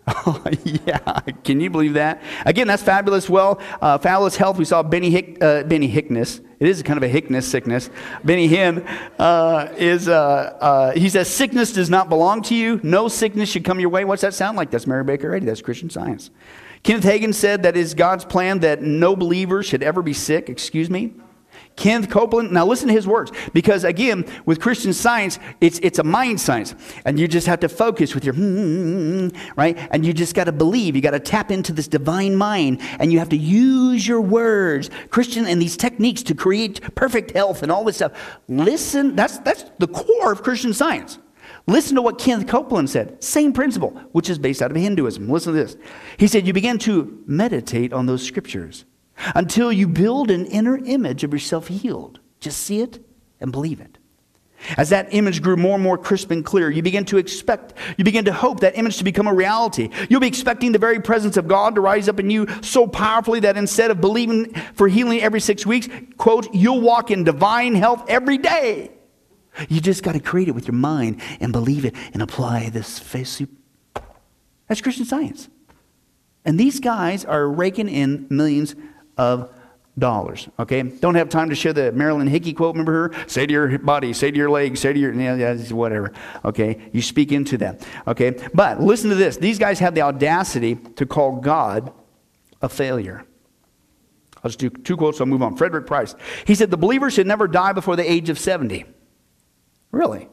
[0.63, 1.19] Yeah.
[1.43, 2.21] Can you believe that?
[2.45, 3.29] Again, that's fabulous.
[3.29, 4.57] Well, uh, fabulous health.
[4.57, 6.43] We saw Benny, Hick, uh, Benny Hickness.
[6.59, 7.89] It is kind of a Hickness sickness.
[8.23, 8.85] Benny Hinn
[9.19, 12.79] uh, is, uh, uh, he says, sickness does not belong to you.
[12.83, 14.05] No sickness should come your way.
[14.05, 14.71] What's that sound like?
[14.71, 15.45] That's Mary Baker Eddy.
[15.45, 16.31] That's Christian science.
[16.87, 20.47] Kenneth Hagin said that is God's plan that no believer should ever be sick.
[20.47, 21.15] Excuse me.
[21.75, 26.03] Kenneth Copeland, now listen to his words, because again, with Christian science, it's, it's a
[26.05, 26.75] mind science.
[27.03, 29.77] And you just have to focus with your, hmm, hmm, hmm, hmm right?
[29.91, 30.95] And you just got to believe.
[30.95, 34.89] You got to tap into this divine mind, and you have to use your words,
[35.09, 38.13] Christian, and these techniques to create perfect health and all this stuff.
[38.47, 41.19] Listen, that's, that's the core of Christian science.
[41.67, 43.21] Listen to what Kenneth Copeland said.
[43.21, 45.29] Same principle, which is based out of Hinduism.
[45.29, 45.75] Listen to this.
[46.17, 48.85] He said, You begin to meditate on those scriptures
[49.35, 52.19] until you build an inner image of yourself healed.
[52.39, 52.99] Just see it
[53.41, 53.97] and believe it.
[54.77, 58.03] As that image grew more and more crisp and clear, you begin to expect, you
[58.03, 59.89] begin to hope that image to become a reality.
[60.09, 63.39] You'll be expecting the very presence of God to rise up in you so powerfully
[63.41, 68.05] that instead of believing for healing every six weeks, quote, you'll walk in divine health
[68.07, 68.91] every day.
[69.69, 72.99] You just got to create it with your mind and believe it and apply this
[72.99, 73.41] face.
[74.67, 75.49] That's Christian science.
[76.45, 78.75] And these guys are raking in millions
[79.17, 79.49] of
[79.97, 80.47] dollars.
[80.59, 80.83] Okay?
[80.83, 82.75] Don't have time to share the Marilyn Hickey quote.
[82.75, 83.27] Remember her?
[83.27, 86.13] Say to your body, say to your legs, say to your, yeah, yeah, whatever.
[86.45, 86.89] Okay?
[86.93, 87.85] You speak into that.
[88.07, 88.35] Okay?
[88.53, 89.37] But listen to this.
[89.37, 91.91] These guys have the audacity to call God
[92.61, 93.25] a failure.
[94.43, 95.57] I'll just do two quotes, I'll move on.
[95.57, 96.15] Frederick Price.
[96.45, 98.85] He said, The believer should never die before the age of 70.
[99.91, 100.29] Really?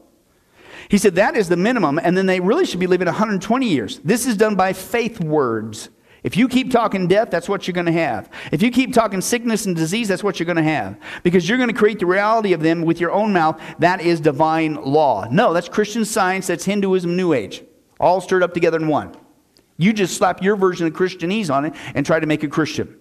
[0.89, 3.99] He said that is the minimum, and then they really should be living 120 years.
[3.99, 5.89] This is done by faith words.
[6.23, 8.31] If you keep talking death, that's what you're going to have.
[8.51, 10.97] If you keep talking sickness and disease, that's what you're going to have.
[11.21, 13.61] Because you're going to create the reality of them with your own mouth.
[13.77, 15.27] That is divine law.
[15.29, 17.63] No, that's Christian science, that's Hinduism, New Age.
[17.99, 19.15] All stirred up together in one.
[19.77, 22.97] You just slap your version of Christianese on it and try to make it Christian.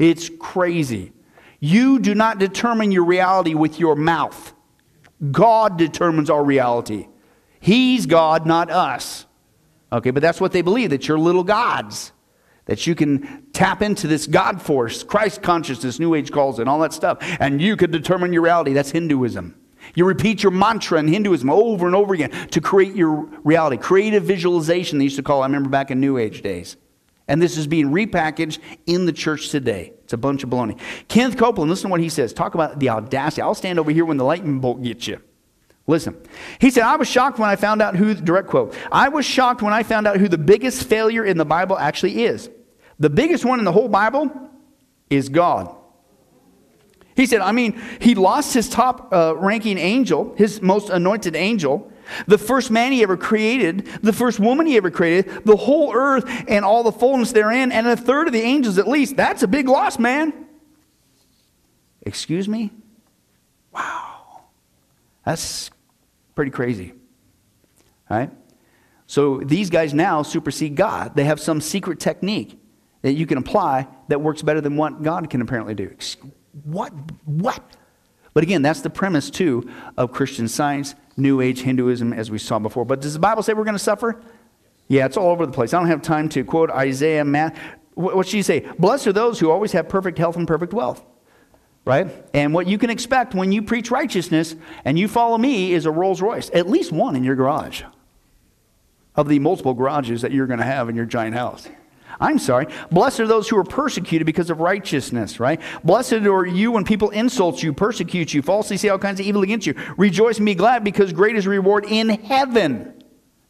[0.00, 1.12] It's crazy.
[1.60, 4.52] You do not determine your reality with your mouth.
[5.30, 7.08] God determines our reality.
[7.60, 9.26] He's God, not us.
[9.92, 12.12] Okay, but that's what they believe that you're little gods.
[12.66, 16.70] That you can tap into this God force, Christ consciousness, New Age calls it, and
[16.70, 18.72] all that stuff, and you could determine your reality.
[18.72, 19.54] That's Hinduism.
[19.94, 23.76] You repeat your mantra in Hinduism over and over again to create your reality.
[23.76, 26.78] Creative visualization, they used to call it, I remember back in New Age days.
[27.26, 29.94] And this is being repackaged in the church today.
[30.04, 30.78] It's a bunch of baloney.
[31.08, 32.32] Kenneth Copeland, listen to what he says.
[32.32, 33.40] Talk about the audacity.
[33.42, 35.20] I'll stand over here when the lightning bolt gets you.
[35.86, 36.16] Listen.
[36.60, 39.62] He said, I was shocked when I found out who, direct quote, I was shocked
[39.62, 42.50] when I found out who the biggest failure in the Bible actually is.
[42.98, 44.30] The biggest one in the whole Bible
[45.10, 45.74] is God.
[47.16, 51.92] He said, I mean, he lost his top uh, ranking angel, his most anointed angel,
[52.26, 56.24] the first man he ever created, the first woman he ever created, the whole earth
[56.48, 59.16] and all the fullness therein, and a third of the angels at least.
[59.16, 60.32] That's a big loss, man.
[62.02, 62.70] Excuse me?
[63.72, 64.44] Wow.
[65.24, 65.70] That's
[66.34, 66.92] pretty crazy.
[68.10, 68.30] All right?
[69.06, 71.14] So these guys now supersede God.
[71.14, 72.58] They have some secret technique
[73.02, 75.94] that you can apply that works better than what God can apparently do.
[76.64, 76.92] What?
[77.24, 77.62] What?
[78.32, 82.58] But again, that's the premise, too, of Christian science, New Age Hinduism, as we saw
[82.58, 82.84] before.
[82.84, 84.20] But does the Bible say we're going to suffer?
[84.88, 85.72] Yeah, it's all over the place.
[85.72, 87.24] I don't have time to quote Isaiah.
[87.24, 87.56] Matt,
[87.94, 88.60] what you say?
[88.78, 91.02] Blessed are those who always have perfect health and perfect wealth.
[91.84, 92.10] Right?
[92.32, 95.90] And what you can expect when you preach righteousness and you follow me is a
[95.90, 97.82] Rolls Royce, at least one in your garage
[99.14, 101.68] of the multiple garages that you're going to have in your giant house.
[102.20, 102.66] I'm sorry.
[102.90, 105.60] Blessed are those who are persecuted because of righteousness, right?
[105.82, 109.42] Blessed are you when people insult you, persecute you, falsely say all kinds of evil
[109.42, 109.74] against you.
[109.96, 113.02] Rejoice and be glad because great is reward in heaven.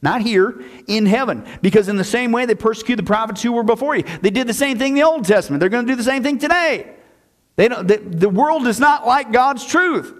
[0.03, 1.47] Not here, in heaven.
[1.63, 4.05] Because in the same way they persecuted the prophets who were before you.
[4.21, 5.61] They did the same thing in the Old Testament.
[5.61, 6.95] They're going to do the same thing today.
[7.57, 10.15] They don't, the, the world does not like God's truth.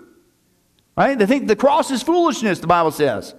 [0.97, 1.19] Right?
[1.19, 3.35] They think the cross is foolishness, the Bible says.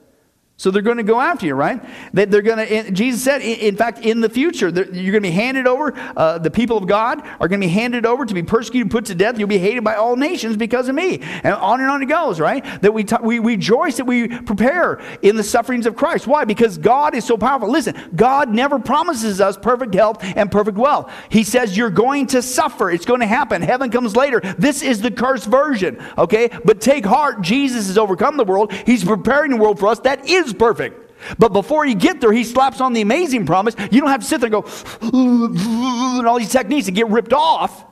[0.57, 1.83] So they're going to go after you, right?
[2.13, 2.91] That They're going to.
[2.91, 5.93] Jesus said, in fact, in the future, you're going to be handed over.
[6.15, 9.05] Uh, the people of God are going to be handed over to be persecuted, put
[9.05, 9.37] to death.
[9.37, 12.39] You'll be hated by all nations because of me, and on and on it goes,
[12.39, 12.63] right?
[12.81, 16.25] That we we rejoice that we prepare in the sufferings of Christ.
[16.25, 16.45] Why?
[16.45, 17.69] Because God is so powerful.
[17.69, 21.11] Listen, God never promises us perfect health and perfect wealth.
[21.27, 22.89] He says you're going to suffer.
[22.89, 23.61] It's going to happen.
[23.61, 24.39] Heaven comes later.
[24.57, 26.49] This is the cursed version, okay?
[26.63, 27.41] But take heart.
[27.41, 28.71] Jesus has overcome the world.
[28.71, 29.99] He's preparing the world for us.
[29.99, 31.01] That is perfect.
[31.39, 33.75] But before you get there, he slaps on the amazing promise.
[33.91, 34.69] You don't have to sit there and go,
[36.19, 37.86] and all these techniques and get ripped off,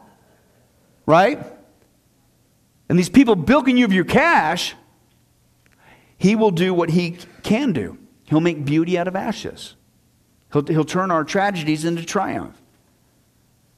[1.06, 1.40] right?
[2.90, 4.76] And these people bilking you of your cash,
[6.18, 7.98] he will do what he can do.
[8.26, 9.76] He'll make beauty out of ashes.
[10.52, 12.62] He'll, he'll turn our tragedies into triumph.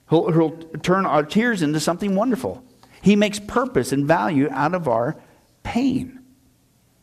[0.09, 2.63] He'll, he'll turn our tears into something wonderful.
[3.01, 5.15] He makes purpose and value out of our
[5.63, 6.14] pain.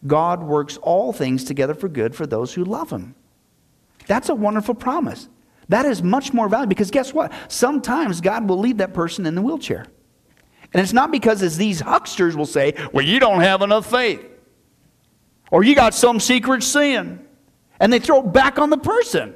[0.06, 3.14] God works all things together for good for those who love him.
[4.06, 5.28] That's a wonderful promise.
[5.68, 7.32] That is much more valuable because guess what?
[7.48, 9.86] Sometimes God will leave that person in the wheelchair.
[10.72, 14.24] And it's not because, as these hucksters will say, well, you don't have enough faith,
[15.50, 17.26] or you got some secret sin.
[17.78, 19.34] And they throw it back on the person.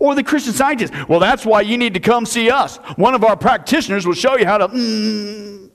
[0.00, 2.76] Or the Christian scientist, well, that's why you need to come see us.
[2.96, 4.68] One of our practitioners will show you how to.
[4.68, 5.70] Mm.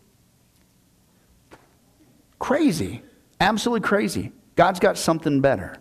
[2.40, 3.04] Crazy.
[3.40, 4.32] Absolutely crazy.
[4.56, 5.78] God's got something better.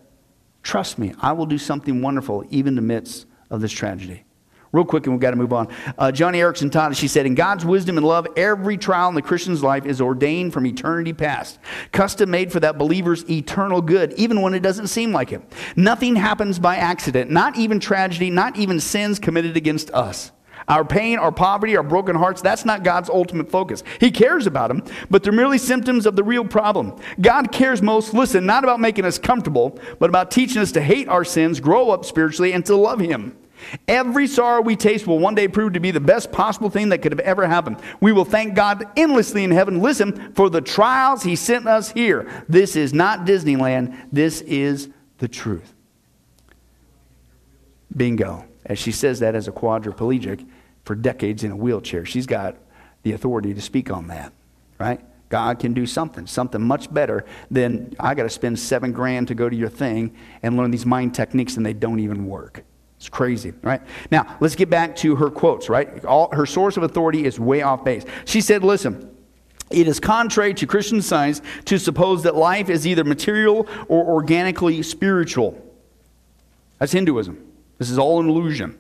[0.63, 4.25] Trust me, I will do something wonderful even in the midst of this tragedy.
[4.73, 5.69] Real quick, and we've got to move on.
[5.97, 9.15] Uh, Joni Eareckson taught us, she said, In God's wisdom and love, every trial in
[9.15, 11.59] the Christian's life is ordained from eternity past,
[11.93, 15.41] custom made for that believer's eternal good, even when it doesn't seem like it.
[15.77, 20.33] Nothing happens by accident, not even tragedy, not even sins committed against us.
[20.69, 23.85] Our pain, our poverty, our broken hearts, that's not God's ultimate focus.
[24.01, 26.97] He cares about them, but they're merely symptoms of the real problem.
[27.21, 31.09] God cares most, listen, not about making us comfortable, but about teaching us to hate
[31.09, 33.37] our sins, grow up spiritually, and to love Him.
[33.87, 36.99] Every sorrow we taste will one day prove to be the best possible thing that
[36.99, 37.79] could have ever happened.
[38.01, 39.81] We will thank God endlessly in heaven.
[39.81, 42.45] Listen, for the trials He sent us here.
[42.49, 44.89] This is not Disneyland, this is
[45.19, 45.73] the truth.
[47.97, 48.45] Bingo.
[48.67, 50.45] As she says that as a quadriplegic,
[50.87, 52.07] for decades in a wheelchair.
[52.07, 52.57] She's got
[53.03, 54.33] the authority to speak on that,
[54.79, 55.01] right?
[55.29, 59.35] God can do something, something much better than I got to spend seven grand to
[59.35, 62.65] go to your thing and learn these mind techniques and they don't even work.
[62.97, 63.83] It's crazy, right?
[64.11, 66.05] Now, let's get back to her quotes, right?
[66.05, 68.05] All, her source of authority is way off base.
[68.25, 69.11] She said, listen,
[69.71, 74.81] it is contrary to Christian science to suppose that life is either material or organically
[74.83, 75.61] spiritual.
[76.79, 77.45] That's Hinduism.
[77.79, 78.79] This is all an illusion.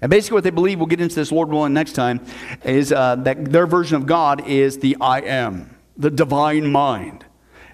[0.00, 2.20] And basically, what they believe, we'll get into this, Lord willing, next time,
[2.64, 7.24] is uh, that their version of God is the I am, the divine mind.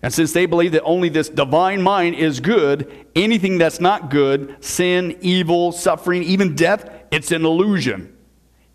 [0.02, 4.56] And since they believe that only this divine mind is good, anything that's not good,
[4.60, 8.16] sin, evil, suffering, even death, it's an illusion.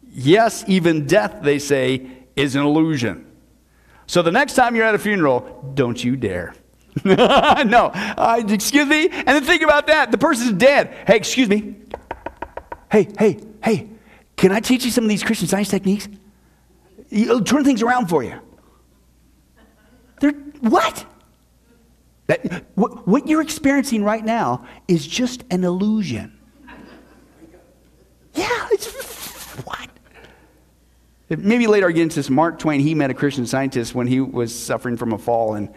[0.10, 3.26] Yes, even death, they say, is an illusion.
[4.08, 6.54] So the next time you're at a funeral, don't you dare.
[7.04, 9.10] no, uh, excuse me.
[9.10, 10.12] And then think about that.
[10.12, 10.96] The person's dead.
[11.06, 11.76] Hey, excuse me.
[12.92, 13.90] Hey, hey, hey,
[14.36, 16.08] can I teach you some of these Christian science techniques?
[17.10, 18.40] It'll turn things around for you.
[20.20, 21.06] They're, what?
[22.28, 23.08] That, what?
[23.08, 26.38] What you're experiencing right now is just an illusion.
[28.34, 28.88] Yeah, it's
[29.66, 29.90] what?
[31.30, 32.30] Maybe later I get into this.
[32.30, 35.74] Mark Twain, he met a Christian scientist when he was suffering from a fall, and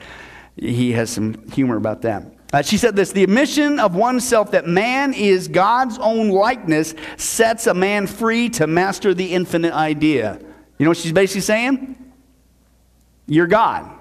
[0.56, 2.24] he has some humor about that.
[2.52, 7.66] Uh, she said this The admission of oneself that man is God's own likeness sets
[7.66, 10.38] a man free to master the infinite idea.
[10.78, 12.12] You know what she's basically saying?
[13.26, 13.98] You're God.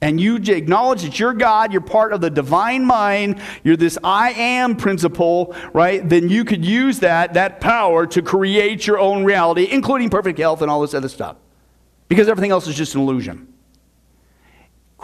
[0.00, 4.32] And you acknowledge that you're God, you're part of the divine mind, you're this I
[4.32, 6.06] am principle, right?
[6.06, 10.60] Then you could use that, that power to create your own reality, including perfect health
[10.60, 11.36] and all this other stuff.
[12.08, 13.53] Because everything else is just an illusion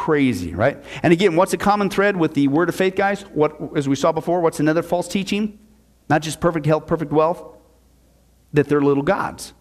[0.00, 0.82] crazy, right?
[1.02, 3.20] And again, what's a common thread with the word of faith guys?
[3.34, 5.58] What, as we saw before, what's another false teaching?
[6.08, 7.44] Not just perfect health, perfect wealth,
[8.54, 9.52] that they're little gods.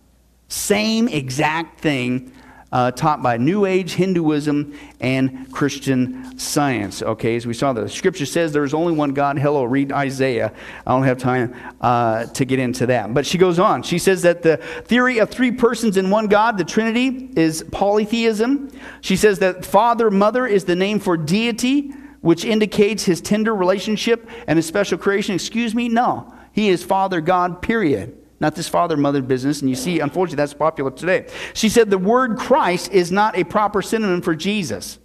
[0.47, 2.31] Same exact thing
[2.71, 7.01] uh, taught by New Age Hinduism and Christian Science.
[7.01, 9.39] Okay, as we saw, the scripture says there is only one God.
[9.39, 10.53] Hello, read Isaiah.
[10.85, 13.13] I don't have time uh, to get into that.
[13.13, 13.83] But she goes on.
[13.83, 18.71] She says that the theory of three persons in one God, the Trinity, is polytheism.
[19.01, 21.91] She says that Father, Mother is the name for deity,
[22.21, 25.35] which indicates his tender relationship and his special creation.
[25.35, 25.89] Excuse me?
[25.89, 26.33] No.
[26.51, 29.61] He is Father God, period not this father mother business.
[29.61, 31.27] And you see, unfortunately, that's popular today.
[31.53, 34.99] She said the word Christ is not a proper synonym for Jesus.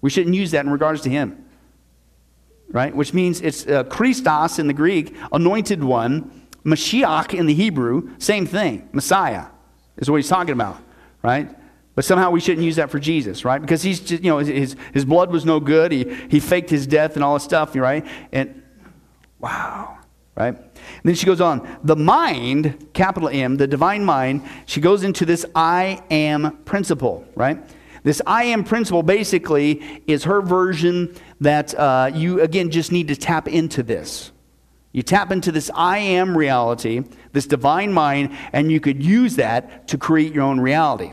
[0.00, 1.44] We shouldn't use that in regards to him.
[2.70, 2.94] Right?
[2.94, 8.44] Which means it's uh, Christos in the Greek, anointed one, Mashiach in the Hebrew, same
[8.44, 8.88] thing.
[8.92, 9.46] Messiah
[9.96, 10.78] is what he's talking about.
[11.22, 11.48] Right?
[11.94, 13.60] But somehow we shouldn't use that for Jesus, right?
[13.60, 15.90] Because he's just, you know, his, his blood was no good.
[15.90, 18.06] He, he faked his death and all this stuff, right?
[18.30, 18.62] And
[19.40, 19.97] wow
[20.38, 20.54] right?
[20.54, 21.78] And then she goes on.
[21.82, 27.58] The mind, capital M, the divine mind, she goes into this I am principle, right?
[28.04, 33.16] This I am principle basically is her version that uh, you, again, just need to
[33.16, 34.30] tap into this.
[34.92, 39.88] You tap into this I am reality, this divine mind, and you could use that
[39.88, 41.12] to create your own reality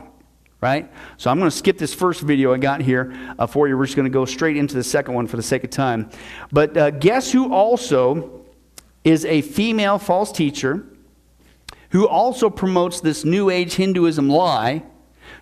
[0.62, 0.90] right?
[1.18, 3.76] So I'm going to skip this first video I got here uh, for you.
[3.76, 6.10] We're just going to go straight into the second one for the sake of time.
[6.50, 8.35] But uh, guess who also
[9.06, 10.84] is a female false teacher
[11.90, 14.82] who also promotes this New Age Hinduism lie,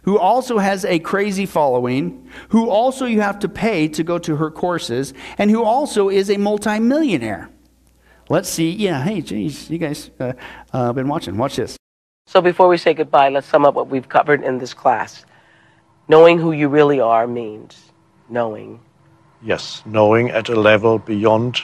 [0.03, 4.37] who also has a crazy following, who also you have to pay to go to
[4.37, 7.49] her courses, and who also is a multimillionaire.
[8.29, 8.71] Let's see.
[8.71, 10.35] Yeah, hey, geez, you guys uh,
[10.75, 11.39] uh, been watching.
[11.39, 11.79] Watch this.
[12.27, 15.25] So before we say goodbye, let's sum up what we've covered in this class.
[16.07, 17.93] Knowing who you really are means
[18.29, 18.81] knowing.
[19.43, 21.62] Yes, knowing at a level beyond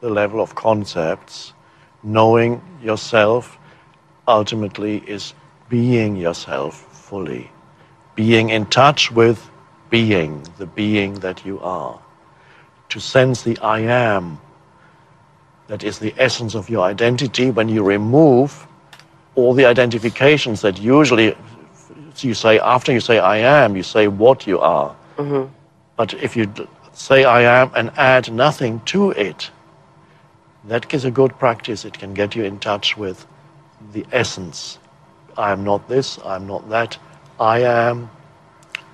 [0.00, 1.52] the level of concepts,
[2.02, 3.58] knowing yourself
[4.26, 5.34] ultimately is
[5.68, 7.50] being yourself fully,
[8.14, 9.50] being in touch with
[9.90, 12.00] being, the being that you are.
[12.90, 14.40] To sense the I am,
[15.66, 18.66] that is the essence of your identity, when you remove
[19.34, 21.36] all the identifications that usually
[22.18, 24.94] you say, after you say I am, you say what you are.
[25.16, 25.52] Mm-hmm.
[25.96, 26.52] But if you
[26.92, 29.50] say I am and add nothing to it,
[30.70, 31.84] that is a good practice.
[31.84, 33.26] It can get you in touch with
[33.92, 34.78] the essence.
[35.36, 36.96] I am not this, I am not that.
[37.40, 38.08] I am,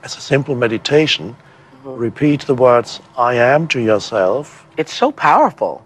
[0.03, 1.91] as a simple meditation, mm-hmm.
[1.91, 4.67] repeat the words I am to yourself.
[4.79, 5.85] It's so powerful.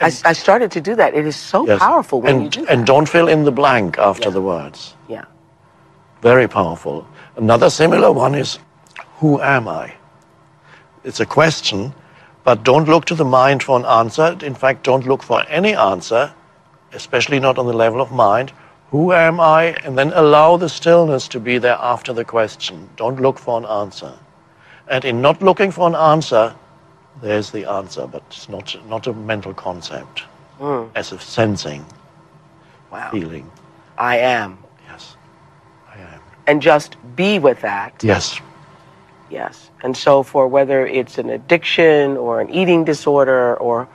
[0.00, 1.14] I, I, started to do that.
[1.14, 2.72] It is so yes, powerful when and, you do that.
[2.72, 4.30] And don't fill in the blank after yeah.
[4.30, 4.96] the words.
[5.08, 5.26] Yeah.
[6.22, 7.06] Very powerful.
[7.36, 8.58] Another similar one is
[9.20, 9.94] Who am I?
[11.04, 11.94] It's a question
[12.44, 14.36] but don't look to the mind for an answer.
[14.42, 16.32] In fact, don't look for any answer,
[16.92, 18.52] especially not on the level of mind.
[18.90, 19.76] Who am I?
[19.84, 22.88] And then allow the stillness to be there after the question.
[22.96, 24.12] Don't look for an answer.
[24.88, 26.54] And in not looking for an answer,
[27.22, 30.24] there's the answer, but it's not, not a mental concept,
[30.60, 30.90] mm.
[30.94, 31.84] as a sensing,
[32.92, 33.10] wow.
[33.10, 33.50] feeling.
[33.96, 34.58] I am.
[34.86, 35.16] Yes,
[35.88, 36.20] I am.
[36.46, 37.94] And just be with that.
[38.02, 38.38] Yes.
[39.30, 39.70] Yes.
[39.84, 43.88] And so for whether it's an addiction or an eating disorder or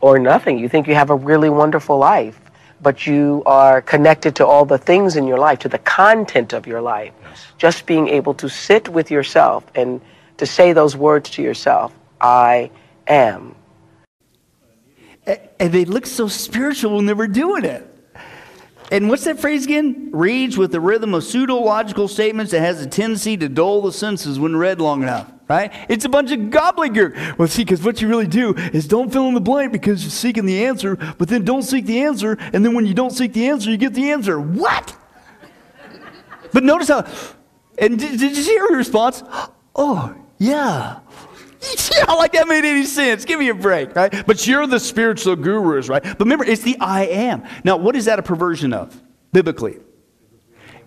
[0.00, 2.40] or nothing, you think you have a really wonderful life.
[2.82, 6.66] but you are connected to all the things in your life, to the content of
[6.66, 7.12] your life.
[7.58, 10.00] Just being able to sit with yourself and
[10.38, 12.70] to say those words to yourself I
[13.06, 13.54] am.
[15.26, 17.89] And they look so spiritual when they were doing it.
[18.90, 20.10] And what's that phrase again?
[20.12, 24.40] Reads with the rhythm of pseudo-logical statements that has a tendency to dull the senses
[24.40, 25.72] when read long enough, right?
[25.88, 27.38] It's a bunch of gobbledygook.
[27.38, 30.10] Well, see, because what you really do is don't fill in the blank because you're
[30.10, 33.32] seeking the answer, but then don't seek the answer, and then when you don't seek
[33.32, 34.40] the answer, you get the answer.
[34.40, 34.96] What?
[36.52, 37.06] but notice how,
[37.78, 39.22] and did, did you hear your response?
[39.76, 40.98] Oh, yeah.
[41.92, 43.24] Yeah, like that made any sense.
[43.24, 44.24] Give me a break, right?
[44.26, 46.02] But you're the spiritual gurus, right?
[46.02, 47.44] But remember, it's the I am.
[47.64, 49.00] Now, what is that a perversion of,
[49.32, 49.78] biblically?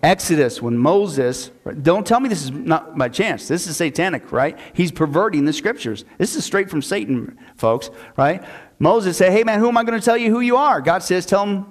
[0.02, 1.50] Exodus, when Moses,
[1.82, 3.48] don't tell me this is not by chance.
[3.48, 4.58] This is satanic, right?
[4.72, 6.04] He's perverting the scriptures.
[6.18, 8.44] This is straight from Satan, folks, right?
[8.78, 10.80] Moses said, Hey, man, who am I going to tell you who you are?
[10.80, 11.66] God says, Tell him,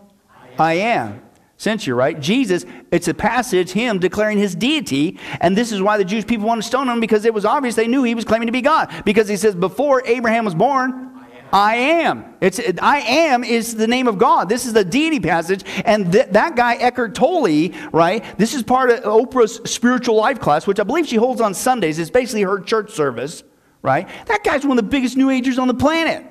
[0.57, 1.22] I am sent
[1.65, 2.19] you, right?
[2.19, 5.19] Jesus, it's a passage, him declaring his deity.
[5.41, 7.75] And this is why the Jewish people wanted to stone him because it was obvious
[7.75, 8.93] they knew he was claiming to be God.
[9.05, 11.11] Because he says, Before Abraham was born,
[11.53, 12.33] I am.
[12.41, 14.49] It's I am is the name of God.
[14.49, 18.37] This is the deity passage, and th- that guy Eckhart Tolle, right?
[18.39, 21.99] This is part of Oprah's spiritual life class, which I believe she holds on Sundays.
[21.99, 23.43] It's basically her church service,
[23.83, 24.09] right?
[24.25, 26.25] That guy's one of the biggest New Agers on the planet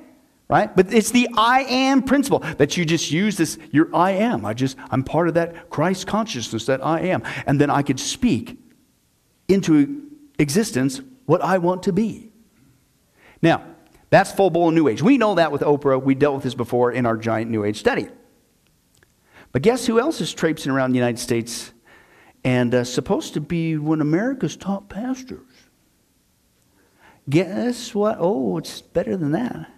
[0.49, 0.75] right?
[0.75, 4.45] But it's the I am principle that you just use this, your I am.
[4.45, 7.23] I just, I'm part of that Christ consciousness that I am.
[7.45, 8.59] And then I could speak
[9.47, 10.03] into
[10.39, 12.31] existence what I want to be.
[13.41, 13.63] Now,
[14.09, 15.01] that's full blown New Age.
[15.01, 16.01] We know that with Oprah.
[16.01, 18.07] We dealt with this before in our giant New Age study.
[19.51, 21.73] But guess who else is traipsing around the United States
[22.43, 25.47] and uh, supposed to be one of America's top pastors?
[27.29, 28.17] Guess what?
[28.19, 29.71] Oh, it's better than that.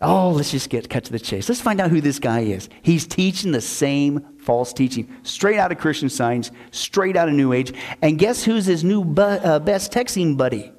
[0.00, 1.48] Oh, let's just get cut to the chase.
[1.48, 2.68] Let's find out who this guy is.
[2.82, 7.54] He's teaching the same false teaching, straight out of Christian Science, straight out of New
[7.54, 7.72] Age.
[8.02, 10.70] And guess who's his new bu- uh, best texting buddy?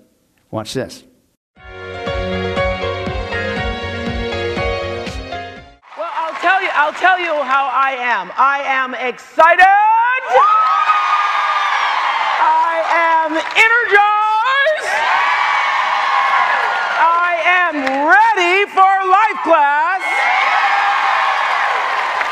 [0.51, 1.03] Watch this.
[1.57, 1.65] Well,
[5.97, 8.31] I'll tell you, I'll tell you how I am.
[8.37, 9.65] I am excited.
[12.39, 14.16] I am energized.
[18.37, 20.01] Ready for life class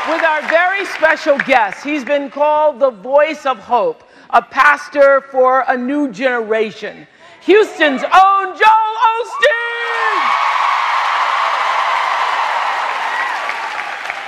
[0.08, 1.82] with our very special guest.
[1.82, 7.08] He's been called the voice of hope, a pastor for a new generation.
[7.42, 10.18] Houston's own Joel Osteen.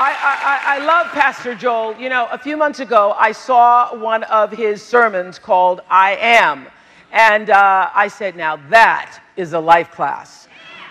[0.01, 1.95] I, I, I love Pastor Joel.
[1.97, 6.67] You know, a few months ago, I saw one of his sermons called I Am.
[7.13, 10.48] And uh, I said, now that is a life class.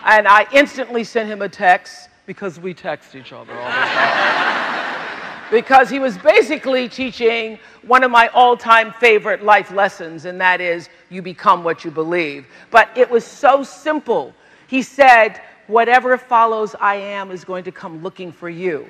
[0.08, 5.48] And I instantly sent him a text because we text each other all the time.
[5.52, 10.62] because he was basically teaching one of my all time favorite life lessons, and that
[10.62, 12.48] is you become what you believe.
[12.72, 14.34] But it was so simple.
[14.68, 18.90] He said, Whatever follows I am is going to come looking for you.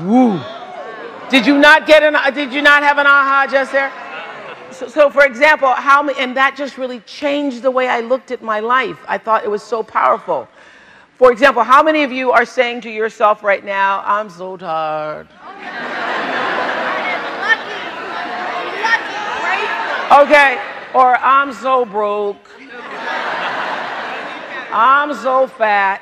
[0.00, 0.38] Woo.
[1.30, 3.90] Did you not get an did you not have an aha just there?
[4.78, 8.42] So, so for example, how and that just really changed the way I looked at
[8.42, 8.98] my life.
[9.08, 10.46] I thought it was so powerful.
[11.16, 15.26] For example, how many of you are saying to yourself right now, I'm so tired?
[20.08, 20.58] Okay,
[20.94, 22.48] or I'm so broke.
[24.72, 26.00] I'm so fat.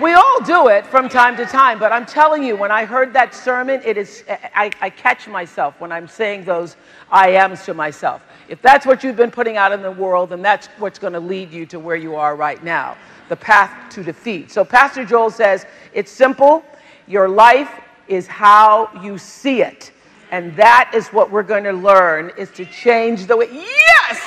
[0.00, 3.14] We all do it from time to time, but I'm telling you, when I heard
[3.14, 4.24] that sermon, it is,
[4.54, 6.76] I, I catch myself when I'm saying those
[7.10, 8.22] I ams to myself.
[8.48, 11.20] If that's what you've been putting out in the world, then that's what's going to
[11.20, 12.96] lead you to where you are right now
[13.28, 14.50] the path to defeat.
[14.50, 16.64] So, Pastor Joel says it's simple.
[17.06, 19.92] Your life is how you see it.
[20.30, 23.48] And that is what we're going to learn is to change the way.
[23.50, 24.20] Yes!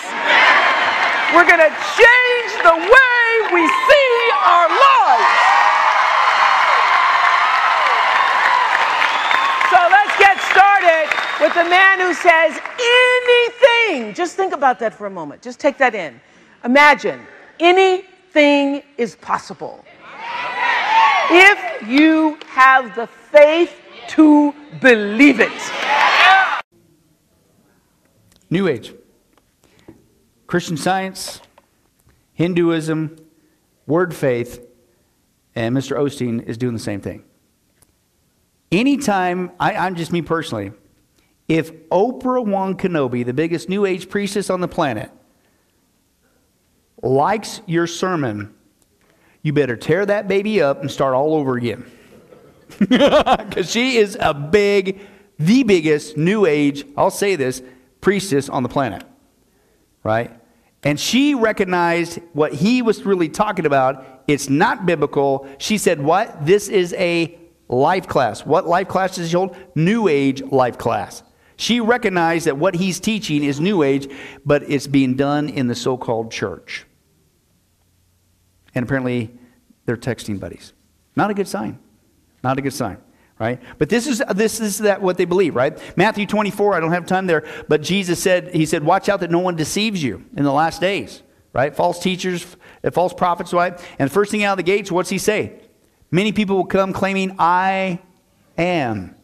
[1.34, 4.99] We're going to change the way we see our lives.
[11.40, 14.14] With a man who says anything.
[14.14, 15.42] Just think about that for a moment.
[15.42, 16.20] Just take that in.
[16.64, 17.26] Imagine
[17.60, 19.84] anything is possible
[21.32, 23.80] if you have the faith
[24.10, 25.52] to believe it.
[28.50, 28.94] New Age.
[30.48, 31.42] Christian Science,
[32.34, 33.18] Hinduism,
[33.86, 34.66] Word Faith,
[35.54, 35.96] and Mr.
[35.96, 37.24] Osteen is doing the same thing.
[38.72, 40.72] Anytime, I, I'm just me personally,
[41.50, 45.12] if Oprah Wan Kenobi, the biggest New Age priestess on the planet,
[47.02, 48.54] likes your sermon,
[49.42, 51.86] you better tear that baby up and start all over again.
[52.80, 55.02] Because she is a big,
[55.40, 57.64] the biggest New Age, I'll say this,
[58.00, 59.04] priestess on the planet.
[60.04, 60.32] Right?
[60.84, 64.24] And she recognized what he was really talking about.
[64.28, 65.48] It's not biblical.
[65.58, 66.46] She said, What?
[66.46, 67.38] This is a
[67.68, 68.46] life class.
[68.46, 69.58] What life class does he hold?
[69.76, 71.24] New Age life class.
[71.60, 74.10] She recognized that what he's teaching is New Age,
[74.46, 76.86] but it's being done in the so called church.
[78.74, 79.38] And apparently,
[79.86, 80.72] they're texting buddies.
[81.18, 81.78] Not a good sign.
[82.46, 82.98] Not a good sign
[83.38, 86.92] right but this is this is that what they believe right matthew 24 i don't
[86.92, 90.26] have time there but jesus said he said watch out that no one deceives you
[90.36, 94.52] in the last days right false teachers uh, false prophets right and first thing out
[94.52, 95.54] of the gates what's he say
[96.12, 97.98] many people will come claiming i
[98.58, 99.16] am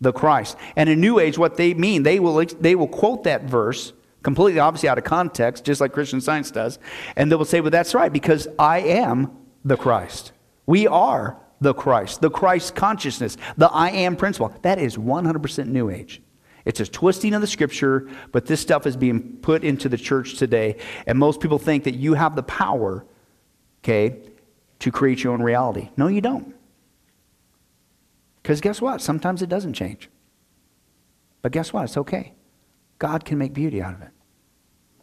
[0.00, 3.44] the christ and in new age what they mean they will they will quote that
[3.44, 3.92] verse
[4.22, 6.78] completely obviously out of context just like christian science does
[7.16, 9.30] and they will say well that's right because i am
[9.64, 10.32] the christ
[10.66, 14.54] we are the Christ, the Christ consciousness, the I am principle.
[14.62, 16.22] That is 100% New Age.
[16.64, 20.36] It's a twisting of the scripture, but this stuff is being put into the church
[20.36, 20.76] today.
[21.06, 23.06] And most people think that you have the power,
[23.82, 24.18] okay,
[24.80, 25.88] to create your own reality.
[25.96, 26.54] No, you don't.
[28.48, 29.02] Because guess what?
[29.02, 30.08] Sometimes it doesn't change.
[31.42, 31.84] But guess what?
[31.84, 32.32] It's okay.
[32.98, 34.08] God can make beauty out of it,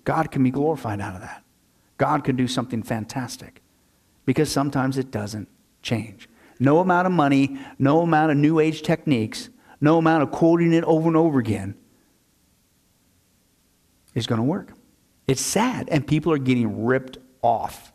[0.04, 1.43] God can be glorified out of that.
[2.00, 3.62] God can do something fantastic.
[4.26, 5.48] Because sometimes it doesn't
[5.84, 6.28] change.
[6.60, 10.84] No amount of money, no amount of new age techniques, no amount of quoting it
[10.84, 11.76] over and over again
[14.16, 14.74] is going to work.
[15.28, 17.93] It's sad, and people are getting ripped off.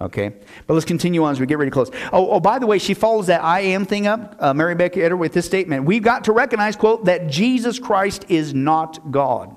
[0.00, 0.32] Okay?
[0.66, 1.90] But let's continue on as we get ready to close.
[2.12, 5.02] Oh, oh by the way, she follows that I am thing up, uh, Mary Baker
[5.02, 5.84] Eddy, with this statement.
[5.84, 9.56] We've got to recognize, quote, that Jesus Christ is not God.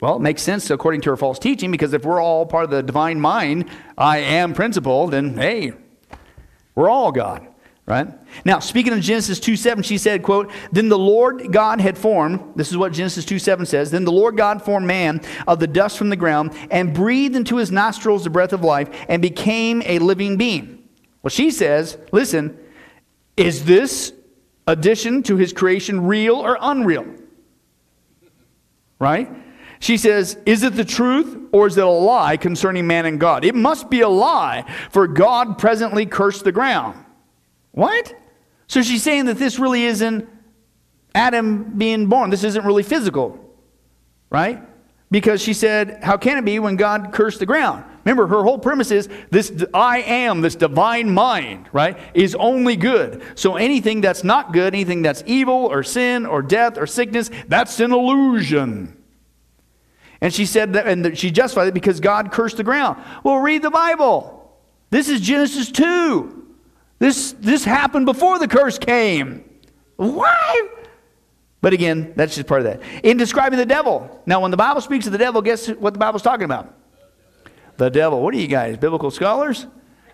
[0.00, 2.70] Well, it makes sense according to her false teaching because if we're all part of
[2.70, 3.66] the divine mind,
[3.96, 5.74] I am principle, then hey,
[6.74, 7.46] we're all God,
[7.92, 8.08] right?
[8.46, 12.54] Now, speaking of Genesis 2 7, she said, quote, Then the Lord God had formed,
[12.56, 15.66] this is what Genesis 2 7 says, Then the Lord God formed man of the
[15.66, 19.82] dust from the ground and breathed into his nostrils the breath of life and became
[19.84, 20.88] a living being.
[21.22, 22.58] Well, she says, listen,
[23.36, 24.12] is this
[24.66, 27.06] addition to his creation real or unreal?
[28.98, 29.30] Right?
[29.80, 33.44] She says, Is it the truth or is it a lie concerning man and God?
[33.44, 37.04] It must be a lie, for God presently cursed the ground.
[37.72, 38.14] What?
[38.66, 40.28] So she's saying that this really isn't
[41.14, 42.30] Adam being born.
[42.30, 43.38] This isn't really physical,
[44.30, 44.62] right?
[45.10, 47.84] Because she said, How can it be when God cursed the ground?
[48.04, 53.22] Remember, her whole premise is this I am, this divine mind, right, is only good.
[53.34, 57.78] So anything that's not good, anything that's evil or sin or death or sickness, that's
[57.78, 58.96] an illusion.
[60.20, 63.02] And she said that, and she justified it because God cursed the ground.
[63.24, 64.38] Well, read the Bible.
[64.90, 66.41] This is Genesis 2.
[67.02, 69.42] This, this happened before the curse came.
[69.96, 70.68] Why?
[71.60, 72.80] But again, that's just part of that.
[73.02, 75.98] In describing the devil, now when the Bible speaks of the devil, guess what the
[75.98, 76.72] Bible's talking about?
[77.76, 78.22] The devil.
[78.22, 79.66] What are you guys, biblical scholars?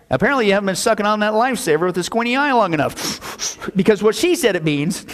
[0.09, 3.71] Apparently, you haven't been sucking on that lifesaver with a squinty eye long enough.
[3.75, 5.05] because what she said it means,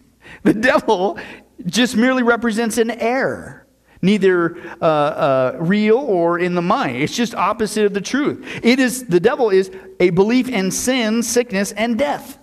[0.44, 1.18] the devil
[1.66, 3.63] just merely represents an error
[4.04, 6.98] neither uh, uh, real or in the mind.
[6.98, 8.46] It's just opposite of the truth.
[8.62, 12.38] It is the devil is a belief in sin, sickness, and death.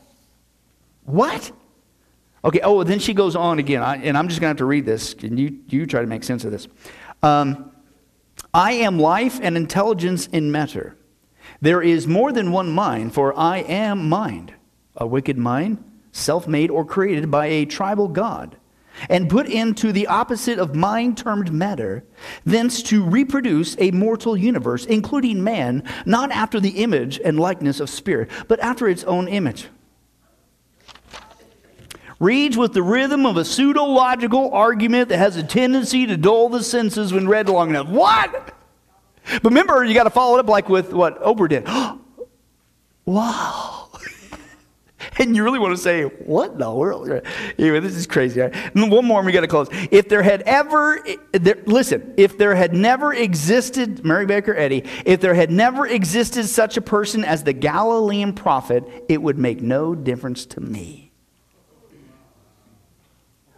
[1.04, 1.52] What?
[2.44, 2.60] Okay.
[2.62, 4.86] Oh, then she goes on again, I, and I'm just going to have to read
[4.86, 5.14] this.
[5.14, 6.68] Can you you try to make sense of this?
[7.22, 7.72] Um,
[8.54, 10.98] I am life and intelligence in matter.
[11.62, 14.54] There is more than one mind, for I am mind,
[14.98, 18.58] a wicked mind, self made or created by a tribal God
[19.10, 22.04] and put into the opposite of mind termed matter,
[22.46, 27.90] thence to reproduce a mortal universe, including man, not after the image and likeness of
[27.90, 29.68] spirit, but after its own image.
[32.20, 36.50] Reads with the rhythm of a pseudo logical argument that has a tendency to dull
[36.50, 37.88] the senses when read long enough.
[37.88, 38.54] What?
[39.26, 41.68] But remember, you got to follow it up like with what Oprah did.
[43.06, 43.81] wow.
[45.20, 47.10] And you really want to say, what the world?
[47.58, 48.42] Anyway, this is crazy.
[48.42, 48.56] Right?
[48.76, 49.68] One more and we got to close.
[49.92, 51.04] If there had ever,
[51.34, 56.48] there, listen, if there had never existed, Mary Baker Eddy, if there had never existed
[56.48, 61.12] such a person as the Galilean prophet, it would make no difference to me.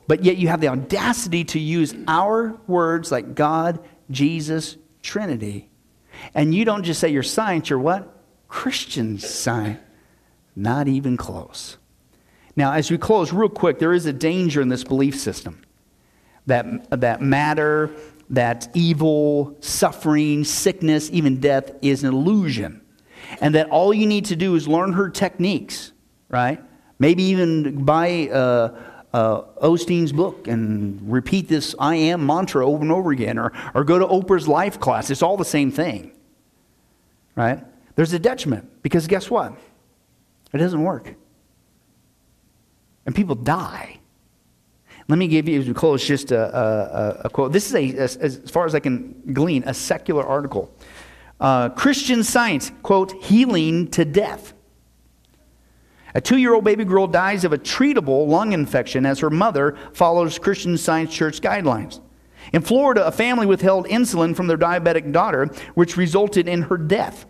[0.07, 3.79] But yet you have the audacity to use our words like God,
[4.09, 5.69] Jesus, Trinity.
[6.33, 8.09] And you don't just say you're science, you're what?
[8.47, 9.79] Christian science.
[10.55, 11.77] Not even close.
[12.55, 15.63] Now, as we close, real quick, there is a danger in this belief system
[16.45, 17.89] that, that matter
[18.29, 22.81] that evil, suffering, sickness, even death is an illusion.
[23.41, 25.91] And that all you need to do is learn her techniques,
[26.29, 26.61] right?
[26.99, 28.79] Maybe even buy uh,
[29.13, 33.83] uh, Osteen's book and repeat this I am mantra over and over again, or, or
[33.83, 35.09] go to Oprah's life class.
[35.09, 36.11] It's all the same thing,
[37.35, 37.63] right?
[37.95, 39.53] There's a detriment because guess what?
[40.53, 41.15] It doesn't work.
[43.05, 43.99] And people die.
[45.09, 47.51] Let me give you, as we close, just a, a, a quote.
[47.51, 50.73] This is, a, as far as I can glean, a secular article.
[51.39, 54.53] Uh, Christian Science, quote, healing to death.
[56.15, 59.75] A two year old baby girl dies of a treatable lung infection as her mother
[59.93, 61.99] follows Christian Science Church guidelines.
[62.53, 67.25] In Florida, a family withheld insulin from their diabetic daughter, which resulted in her death.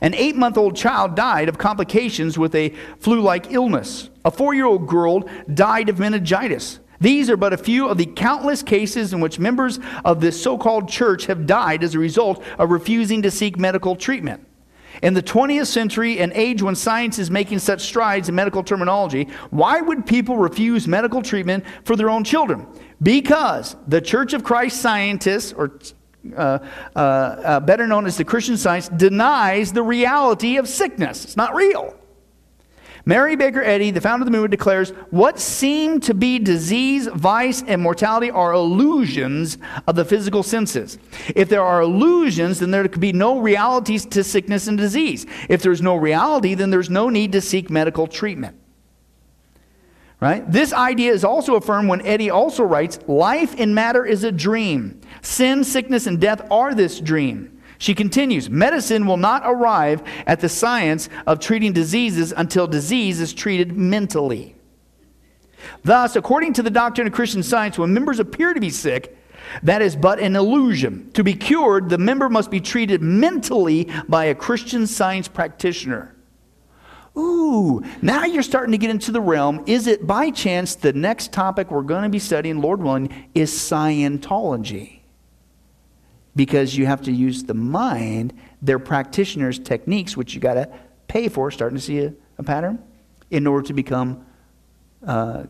[0.00, 4.10] An eight month old child died of complications with a flu like illness.
[4.24, 6.80] A four year old girl died of meningitis.
[7.00, 10.56] These are but a few of the countless cases in which members of this so
[10.56, 14.46] called church have died as a result of refusing to seek medical treatment.
[15.02, 19.28] In the 20th century, an age when science is making such strides in medical terminology,
[19.50, 22.66] why would people refuse medical treatment for their own children?
[23.02, 25.78] Because the Church of Christ scientists, or
[26.34, 26.58] uh,
[26.94, 31.24] uh, uh, better known as the Christian science, denies the reality of sickness.
[31.24, 31.94] It's not real.
[33.08, 37.62] Mary Baker Eddy, the founder of the movement, declares what seem to be disease, vice,
[37.62, 40.98] and mortality are illusions of the physical senses.
[41.36, 45.24] If there are illusions, then there could be no realities to sickness and disease.
[45.48, 48.58] If there's no reality, then there's no need to seek medical treatment.
[50.26, 50.50] Right?
[50.50, 55.00] This idea is also affirmed when Eddy also writes, Life in matter is a dream.
[55.22, 57.62] Sin, sickness, and death are this dream.
[57.78, 63.32] She continues medicine will not arrive at the science of treating diseases until disease is
[63.32, 64.56] treated mentally.
[65.84, 69.16] Thus, according to the doctrine of Christian science, when members appear to be sick,
[69.62, 71.08] that is but an illusion.
[71.12, 76.15] To be cured, the member must be treated mentally by a Christian science practitioner.
[77.18, 79.64] Ooh, now you're starting to get into the realm.
[79.66, 83.50] Is it by chance the next topic we're going to be studying, Lord willing, is
[83.52, 84.96] Scientology?
[86.36, 90.70] because you have to use the mind, their practitioners' techniques, which you got to
[91.08, 92.80] pay for, starting to see a, a pattern,
[93.30, 94.24] in order to become
[95.04, 95.44] uh,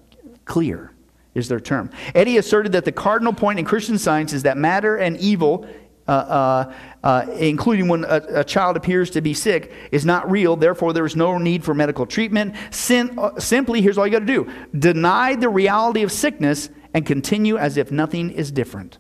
[0.45, 0.93] clear,
[1.35, 1.91] is their term.
[2.14, 5.69] Eddy asserted that the cardinal point in Christian science is that matter and evil.
[6.09, 10.55] Uh, uh, uh, including when a, a, child appears to be sick, is not real.
[10.55, 12.55] Therefore, there is no need for medical treatment.
[12.71, 17.05] Sin, uh, simply, here's all you got to do deny the reality of sickness and
[17.05, 18.99] continue as if nothing is different.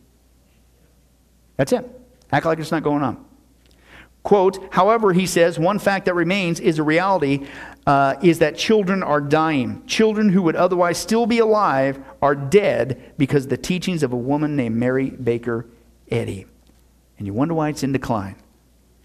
[1.56, 1.88] That's it.
[2.32, 3.24] Act like it's not going on.
[4.22, 7.46] Quote, however, he says, one fact that remains is a reality
[7.86, 9.86] uh, is that children are dying.
[9.86, 14.56] Children who would otherwise still be alive are dead because the teachings of a woman
[14.56, 15.66] named Mary Baker
[16.10, 16.46] Eddy.
[17.18, 18.36] And you wonder why it's in decline.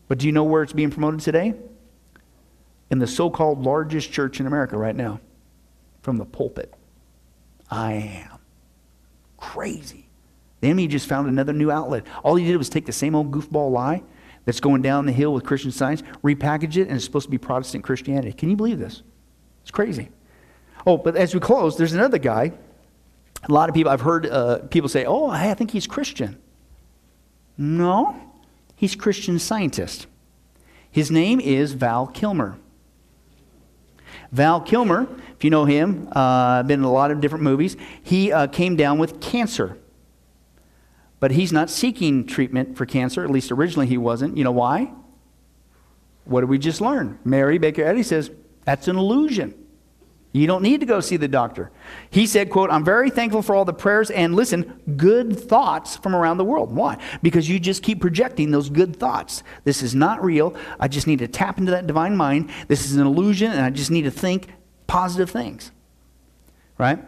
[0.07, 1.53] But do you know where it's being promoted today?
[2.89, 5.22] In the so called largest church in America right now,
[6.01, 6.74] from the pulpit.
[7.70, 8.39] I am.
[9.38, 10.09] Crazy.
[10.59, 12.05] The enemy just found another new outlet.
[12.24, 14.03] All he did was take the same old goofball lie
[14.45, 17.38] that's going down the hill with Christian science, repackage it, and it's supposed to be
[17.38, 18.34] Protestant Christianity.
[18.34, 19.03] Can you believe this?
[19.62, 20.09] It's crazy.
[20.86, 22.51] Oh, but as we close, there's another guy.
[23.43, 26.38] A lot of people, I've heard uh, people say, oh, I think he's Christian.
[27.62, 28.20] No,
[28.76, 30.07] he's Christian scientist.
[30.89, 32.57] His name is Val Kilmer.
[34.32, 35.07] Val Kilmer,
[35.38, 38.76] if you know him, uh, been in a lot of different movies, he uh, came
[38.76, 39.78] down with cancer.
[41.20, 43.24] But he's not seeking treatment for cancer.
[43.24, 44.38] At least originally he wasn't.
[44.38, 44.91] You know why?
[46.26, 47.20] What did we just learn?
[47.24, 48.32] Mary Baker Eddy says,
[48.66, 49.53] that's an illusion.
[50.34, 51.71] You don't need to go see the doctor.
[52.09, 56.15] He said, quote, I'm very thankful for all the prayers and listen, good thoughts from
[56.15, 56.73] around the world.
[56.73, 56.97] Why?
[57.21, 59.43] Because you just keep projecting those good thoughts.
[59.65, 60.55] This is not real.
[60.79, 62.49] I just need to tap into that divine mind.
[62.69, 64.47] This is an illusion, and I just need to think
[64.88, 65.71] positive things.
[66.77, 66.99] Right?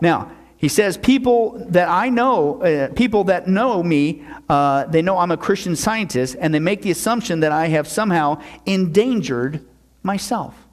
[0.00, 5.18] Now, he says, People that I know, uh, people that know me, uh, they know
[5.18, 9.64] I'm a Christian scientist, and they make the assumption that I have somehow endangered
[10.02, 10.66] myself.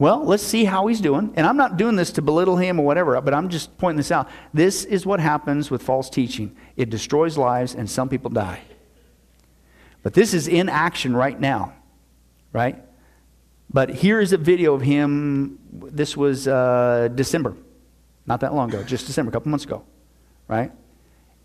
[0.00, 1.30] Well, let's see how he's doing.
[1.36, 4.10] And I'm not doing this to belittle him or whatever, but I'm just pointing this
[4.10, 4.30] out.
[4.54, 8.62] This is what happens with false teaching it destroys lives, and some people die.
[10.02, 11.74] But this is in action right now,
[12.50, 12.82] right?
[13.68, 15.58] But here is a video of him.
[15.70, 17.54] This was uh, December.
[18.24, 19.84] Not that long ago, just December, a couple months ago,
[20.48, 20.72] right?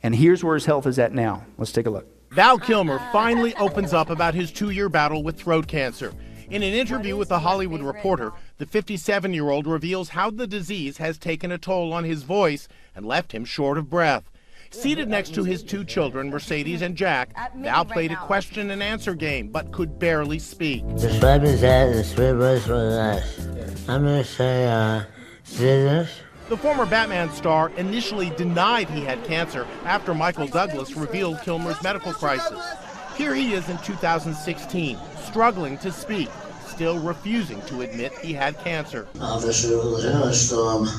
[0.01, 1.45] And here's where his health is at now.
[1.57, 2.07] Let's take a look.
[2.31, 6.13] Val Kilmer finally opens up about his two year battle with throat cancer.
[6.49, 10.97] In an interview with The Hollywood Reporter, the 57 year old reveals how the disease
[10.97, 14.29] has taken a toll on his voice and left him short of breath.
[14.69, 19.15] Seated next to his two children, Mercedes and Jack, Val played a question and answer
[19.15, 20.83] game, but could barely speak.
[20.97, 23.47] Describe his head in three words for us.
[23.87, 25.03] I'm gonna say, uh,
[25.43, 26.09] scissors.
[26.49, 32.13] The former Batman star initially denied he had cancer after Michael Douglas revealed Kilmer's medical
[32.13, 32.59] crisis.
[33.17, 36.29] Here he is in 2016, struggling to speak,
[36.67, 39.07] still refusing to admit he had cancer.
[39.21, 40.89] Obviously, it was a hailstorm.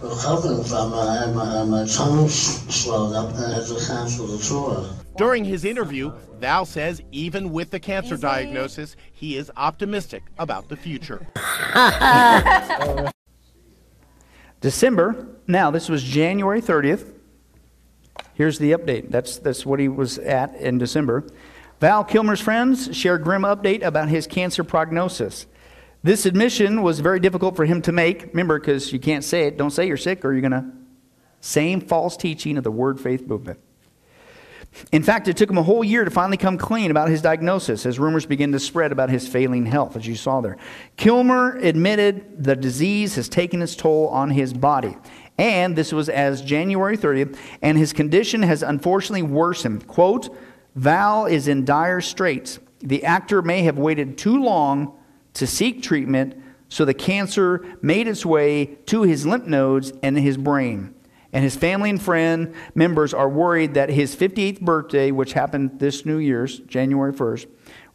[0.00, 3.74] Recovering from uh, it, I had my, my tongue swelled up and I had to
[3.84, 4.88] cancel the tour.
[5.16, 10.76] During his interview, Val says even with the cancer diagnosis, he is optimistic about the
[10.76, 11.26] future.
[14.60, 17.13] December, now this was January 30th.
[18.34, 19.10] Here's the update.
[19.10, 21.24] That's, that's what he was at in December.
[21.80, 25.46] Val Kilmer's friends share grim update about his cancer prognosis.
[26.02, 28.26] This admission was very difficult for him to make.
[28.26, 30.64] Remember, because you can't say it, don't say you're sick or you're going to.
[31.40, 33.58] Same false teaching of the Word Faith movement.
[34.92, 37.86] In fact, it took him a whole year to finally come clean about his diagnosis
[37.86, 40.56] as rumors began to spread about his failing health, as you saw there.
[40.96, 44.96] Kilmer admitted the disease has taken its toll on his body.
[45.36, 49.86] And this was as January 30th, and his condition has unfortunately worsened.
[49.86, 50.34] Quote,
[50.76, 52.58] Val is in dire straits.
[52.80, 54.96] The actor may have waited too long
[55.34, 60.36] to seek treatment, so the cancer made its way to his lymph nodes and his
[60.36, 60.94] brain.
[61.32, 66.06] And his family and friend members are worried that his 58th birthday, which happened this
[66.06, 67.46] New Year's, January 1st,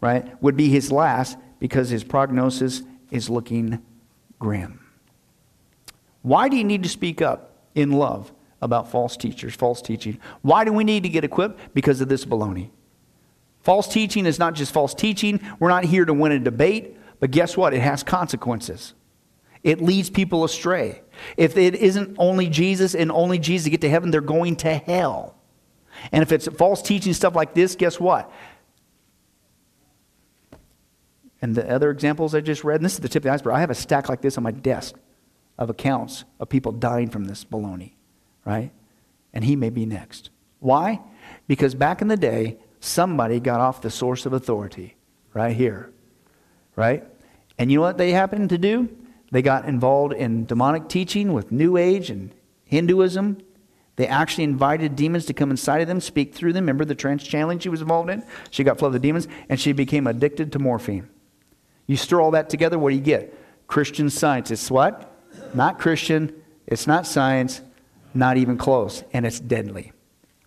[0.02, 3.82] right, would be his last because his prognosis is looking
[4.40, 4.89] grim.
[6.22, 10.20] Why do you need to speak up in love about false teachers, false teaching?
[10.42, 11.74] Why do we need to get equipped?
[11.74, 12.72] Because of this baloney.
[13.62, 15.40] False teaching is not just false teaching.
[15.60, 17.74] We're not here to win a debate, but guess what?
[17.74, 18.94] It has consequences.
[19.64, 21.02] It leads people astray.
[21.36, 24.76] If it isn't only Jesus and only Jesus to get to heaven, they're going to
[24.76, 25.36] hell.
[26.12, 28.32] And if it's false teaching stuff like this, guess what?
[31.42, 33.54] And the other examples I just read, and this is the tip of the iceberg.
[33.54, 34.96] I have a stack like this on my desk
[35.60, 37.92] of accounts of people dying from this baloney,
[38.46, 38.72] right?
[39.34, 40.32] And he may be next.
[40.60, 41.02] Why?
[41.48, 44.96] Because back in the day, somebody got off the source of authority
[45.34, 45.92] right here,
[46.76, 47.04] right?
[47.58, 48.90] And you know what they happened to do?
[49.32, 52.34] They got involved in demonic teaching with New Age and
[52.64, 53.40] Hinduism.
[53.98, 56.64] They actually invited demons to come inside of them, speak through them.
[56.64, 58.24] Remember the trance channeling she was involved in?
[58.50, 61.10] She got flooded with demons, and she became addicted to morphine.
[61.86, 63.36] You stir all that together, what do you get?
[63.68, 64.52] Christian science.
[64.52, 65.19] It's what?
[65.54, 66.34] Not Christian.
[66.68, 67.62] It's not science.
[68.14, 69.04] Not even close.
[69.14, 69.92] And it's deadly.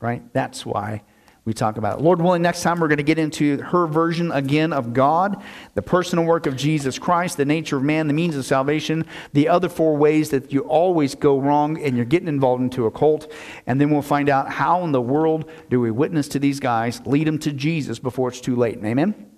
[0.01, 0.22] Right?
[0.33, 1.03] That's why
[1.45, 2.03] we talk about it.
[2.03, 5.43] Lord willing, next time we're going to get into her version again of God,
[5.74, 9.49] the personal work of Jesus Christ, the nature of man, the means of salvation, the
[9.49, 13.33] other four ways that you always go wrong and you're getting involved into a cult.
[13.66, 17.05] And then we'll find out how in the world do we witness to these guys,
[17.07, 18.78] lead them to Jesus before it's too late.
[18.85, 19.30] Amen?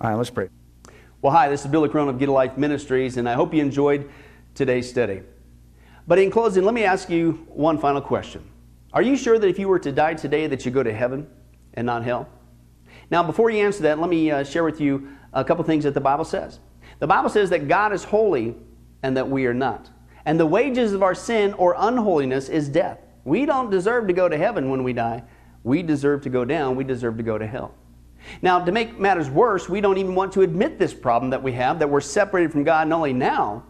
[0.00, 0.48] All right, let's pray.
[1.20, 3.60] Well, hi, this is Billy Crone of Get a Life Ministries, and I hope you
[3.60, 4.10] enjoyed
[4.54, 5.22] today's study.
[6.06, 8.44] But in closing, let me ask you one final question.
[8.92, 11.26] Are you sure that if you were to die today that you go to heaven?
[11.74, 12.28] and not hell?
[13.10, 15.94] Now, before you answer that, let me uh, share with you a couple things that
[15.94, 16.60] the Bible says.
[16.98, 18.54] The Bible says that God is holy
[19.02, 19.90] and that we are not.
[20.24, 23.00] And the wages of our sin or unholiness is death.
[23.24, 25.24] We don't deserve to go to heaven when we die.
[25.64, 26.76] We deserve to go down.
[26.76, 27.74] We deserve to go to hell.
[28.40, 31.52] Now, to make matters worse, we don't even want to admit this problem that we
[31.52, 33.64] have, that we're separated from God not only now,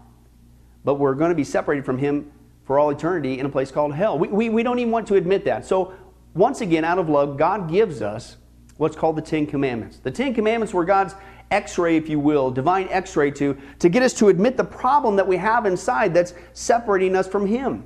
[0.85, 2.31] but we're going to be separated from Him
[2.65, 4.19] for all eternity in a place called hell.
[4.19, 5.65] We, we, we don't even want to admit that.
[5.65, 5.95] So
[6.35, 8.37] once again, out of love, God gives us
[8.77, 9.99] what's called the Ten Commandments.
[9.99, 11.15] The Ten Commandments were God's
[11.51, 15.27] x-ray, if you will, divine x-ray to, to get us to admit the problem that
[15.27, 17.85] we have inside that's separating us from Him.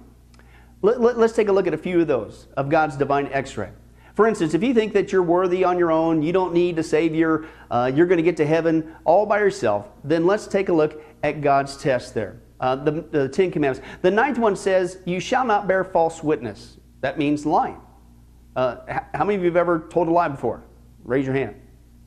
[0.82, 3.70] Let, let, let's take a look at a few of those, of God's divine x-ray.
[4.14, 6.82] For instance, if you think that you're worthy on your own, you don't need a
[6.82, 10.72] Savior, uh, you're going to get to heaven all by yourself, then let's take a
[10.72, 12.40] look at God's test there.
[12.58, 13.86] Uh, the, the Ten Commandments.
[14.02, 16.78] The ninth one says, You shall not bear false witness.
[17.00, 17.80] That means lying.
[18.54, 20.64] Uh, how many of you have ever told a lie before?
[21.04, 21.54] Raise your hand.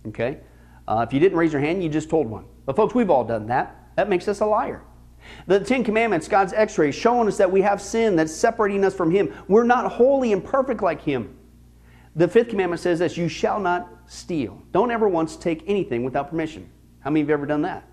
[0.07, 0.39] Okay?
[0.87, 2.45] Uh, if you didn't raise your hand, you just told one.
[2.65, 3.75] But folks, we've all done that.
[3.95, 4.83] That makes us a liar.
[5.45, 8.95] The Ten Commandments, God's x ray, showing us that we have sin that's separating us
[8.95, 9.33] from Him.
[9.47, 11.37] We're not holy and perfect like Him.
[12.15, 14.61] The fifth commandment says this you shall not steal.
[14.71, 16.69] Don't ever once take anything without permission.
[17.01, 17.87] How many of you have ever done that?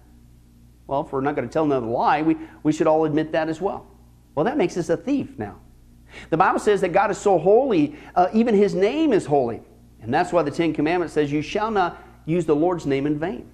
[0.86, 3.48] Well, if we're not going to tell another lie, we, we should all admit that
[3.48, 3.86] as well.
[4.34, 5.58] Well, that makes us a thief now.
[6.30, 9.62] The Bible says that God is so holy, uh, even his name is holy.
[10.00, 13.18] And that's why the Ten Commandments says, You shall not use the Lord's name in
[13.18, 13.50] vain.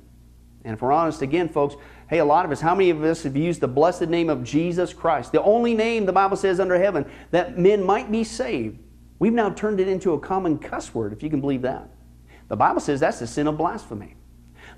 [0.65, 1.77] And if we're honest again, folks,
[2.09, 4.45] hey, a lot of us, how many of us have used the blessed name of
[4.45, 8.79] Jesus Christ, the only name the Bible says under heaven that men might be saved?
[9.19, 11.89] We've now turned it into a common cuss word, if you can believe that.
[12.49, 14.15] The Bible says that's the sin of blasphemy.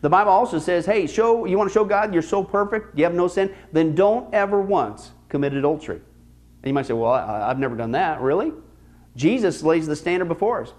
[0.00, 3.04] The Bible also says, hey, show you want to show God you're so perfect, you
[3.04, 5.96] have no sin, then don't ever once commit adultery.
[5.96, 8.20] And you might say, well, I, I've never done that.
[8.20, 8.52] Really?
[9.16, 10.72] Jesus lays the standard before us.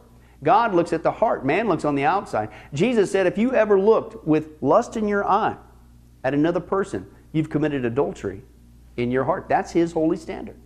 [0.44, 2.50] God looks at the heart, man looks on the outside.
[2.74, 5.58] Jesus said, if you ever looked with lust in your eye
[6.24, 8.44] at another person, you've committed adultery
[8.98, 9.48] in your heart.
[9.50, 10.58] That's his holy standard.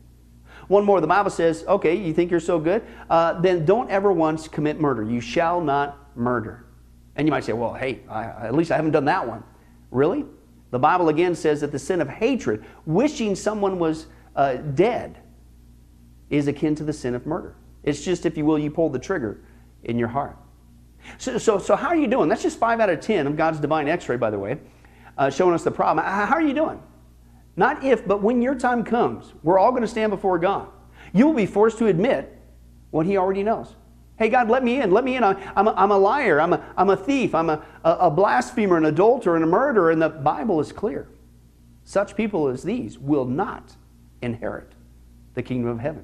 [0.67, 2.83] One more, the Bible says, okay, you think you're so good?
[3.09, 5.03] Uh, then don't ever once commit murder.
[5.03, 6.65] You shall not murder.
[7.15, 9.43] And you might say, well, hey, I, at least I haven't done that one.
[9.91, 10.25] Really?
[10.71, 15.19] The Bible again says that the sin of hatred, wishing someone was uh, dead,
[16.29, 17.55] is akin to the sin of murder.
[17.83, 19.41] It's just, if you will, you pull the trigger
[19.83, 20.37] in your heart.
[21.17, 22.29] So, so, so how are you doing?
[22.29, 24.59] That's just 5 out of 10 of God's divine x ray, by the way,
[25.17, 26.05] uh, showing us the problem.
[26.05, 26.81] How are you doing?
[27.55, 30.69] Not if, but when your time comes, we're all going to stand before God.
[31.13, 32.37] You will be forced to admit
[32.91, 33.75] what He already knows.
[34.19, 34.91] Hey, God, let me in.
[34.91, 35.23] Let me in.
[35.23, 36.39] I'm a, I'm a liar.
[36.39, 37.33] I'm a, I'm a thief.
[37.33, 39.89] I'm a, a blasphemer, an adulterer, and a murderer.
[39.89, 41.07] And the Bible is clear.
[41.85, 43.75] Such people as these will not
[44.21, 44.73] inherit
[45.33, 46.03] the kingdom of heaven.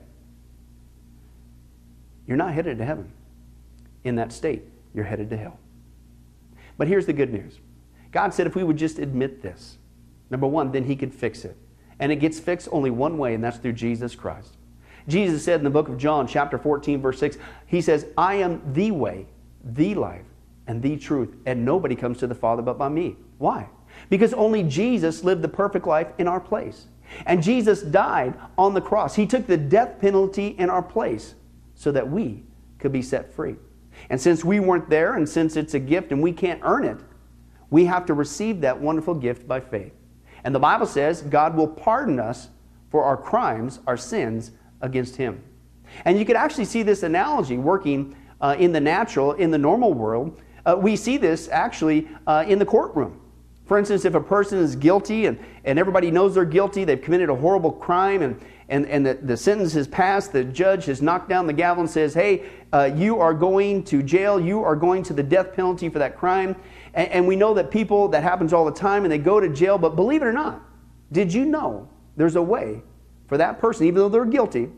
[2.25, 3.11] You're not headed to heaven
[4.03, 4.63] in that state.
[4.95, 5.59] You're headed to hell.
[6.77, 7.59] But here's the good news
[8.11, 9.77] God said if we would just admit this,
[10.29, 11.55] Number one, then he could fix it.
[11.99, 14.54] And it gets fixed only one way, and that's through Jesus Christ.
[15.07, 17.37] Jesus said in the book of John, chapter 14, verse 6,
[17.67, 19.27] He says, I am the way,
[19.63, 20.25] the life,
[20.67, 23.17] and the truth, and nobody comes to the Father but by me.
[23.37, 23.69] Why?
[24.09, 26.87] Because only Jesus lived the perfect life in our place.
[27.25, 29.15] And Jesus died on the cross.
[29.15, 31.35] He took the death penalty in our place
[31.75, 32.43] so that we
[32.79, 33.55] could be set free.
[34.09, 36.97] And since we weren't there, and since it's a gift and we can't earn it,
[37.69, 39.93] we have to receive that wonderful gift by faith.
[40.43, 42.49] And the Bible says God will pardon us
[42.89, 44.51] for our crimes, our sins
[44.85, 45.43] against Him.
[46.05, 49.93] And you could actually see this analogy working uh, in the natural, in the normal
[49.93, 50.41] world.
[50.65, 53.21] Uh, we see this actually uh, in the courtroom.
[53.65, 57.29] For instance, if a person is guilty and, and everybody knows they're guilty, they've committed
[57.29, 61.29] a horrible crime, and, and, and the, the sentence has passed, the judge has knocked
[61.29, 65.01] down the gavel and says, Hey, uh, you are going to jail, you are going
[65.03, 66.55] to the death penalty for that crime.
[66.93, 69.49] And, and we know that people, that happens all the time, and they go to
[69.49, 69.79] jail.
[69.79, 70.61] But believe it or not,
[71.11, 72.83] did you know there's a way
[73.27, 74.69] for that person, even though they're guilty,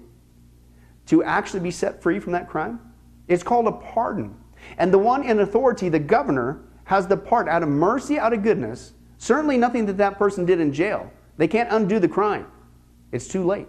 [1.07, 2.79] to actually be set free from that crime?
[3.27, 4.35] It's called a pardon.
[4.77, 8.43] And the one in authority, the governor, has the part out of mercy, out of
[8.43, 8.93] goodness.
[9.17, 11.11] Certainly nothing that that person did in jail.
[11.37, 12.47] They can't undo the crime.
[13.11, 13.67] It's too late.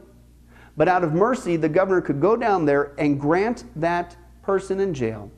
[0.77, 4.95] But out of mercy, the governor could go down there and grant that person in
[4.95, 5.31] jail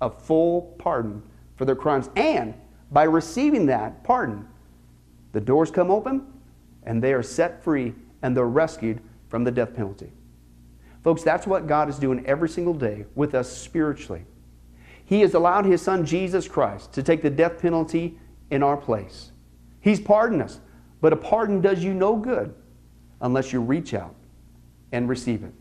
[0.00, 1.22] a full pardon
[1.56, 2.10] for their crimes.
[2.14, 2.54] And
[2.90, 4.46] by receiving that pardon,
[5.32, 6.26] the doors come open
[6.84, 7.94] and they are set free
[8.24, 10.10] and they're rescued from the death penalty.
[11.04, 14.24] Folks, that's what God is doing every single day with us spiritually.
[15.04, 18.18] He has allowed His Son Jesus Christ to take the death penalty
[18.50, 19.30] in our place.
[19.82, 20.60] He's pardoned us,
[21.02, 22.54] but a pardon does you no good
[23.20, 24.14] unless you reach out
[24.90, 25.52] and receive it.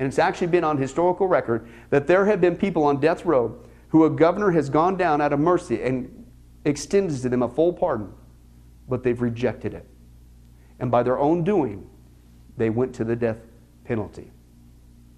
[0.00, 3.56] And it's actually been on historical record that there have been people on death row
[3.90, 6.26] who a governor has gone down out of mercy and
[6.64, 8.12] extends to them a full pardon,
[8.88, 9.86] but they've rejected it.
[10.80, 11.88] And by their own doing,
[12.56, 13.38] they went to the death
[13.84, 14.30] penalty.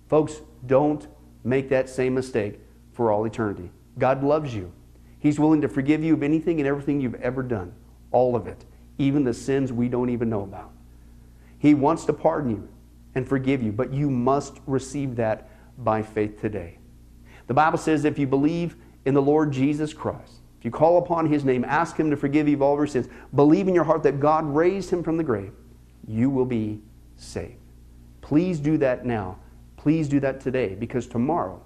[0.09, 1.07] Folks, don't
[1.43, 2.59] make that same mistake
[2.93, 3.71] for all eternity.
[3.99, 4.73] God loves you.
[5.19, 7.73] He's willing to forgive you of anything and everything you've ever done,
[8.13, 8.65] all of it,
[8.99, 10.71] even the sins we don't even know about.
[11.59, 12.69] He wants to pardon you
[13.15, 16.79] and forgive you, but you must receive that by faith today.
[17.47, 21.27] The Bible says if you believe in the Lord Jesus Christ, if you call upon
[21.27, 24.03] his name, ask him to forgive you of all your sins, believe in your heart
[24.03, 25.53] that God raised him from the grave,
[26.07, 26.81] you will be
[27.17, 27.59] saved.
[28.21, 29.39] Please do that now.
[29.77, 31.63] Please do that today because tomorrow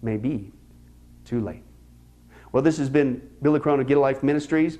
[0.00, 0.52] may be
[1.24, 1.62] too late.
[2.52, 4.78] Well, this has been Billy Crone of Get a Life Ministries.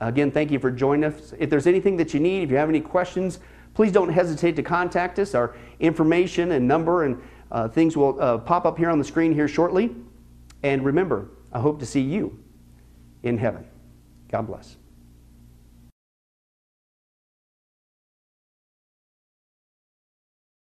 [0.00, 1.32] Again, thank you for joining us.
[1.38, 3.38] If there's anything that you need, if you have any questions,
[3.74, 5.34] please don't hesitate to contact us.
[5.34, 9.32] Our information and number and uh, things will uh, pop up here on the screen
[9.32, 9.94] here shortly.
[10.62, 12.38] And remember, I hope to see you
[13.22, 13.64] in heaven.
[14.28, 14.76] God bless.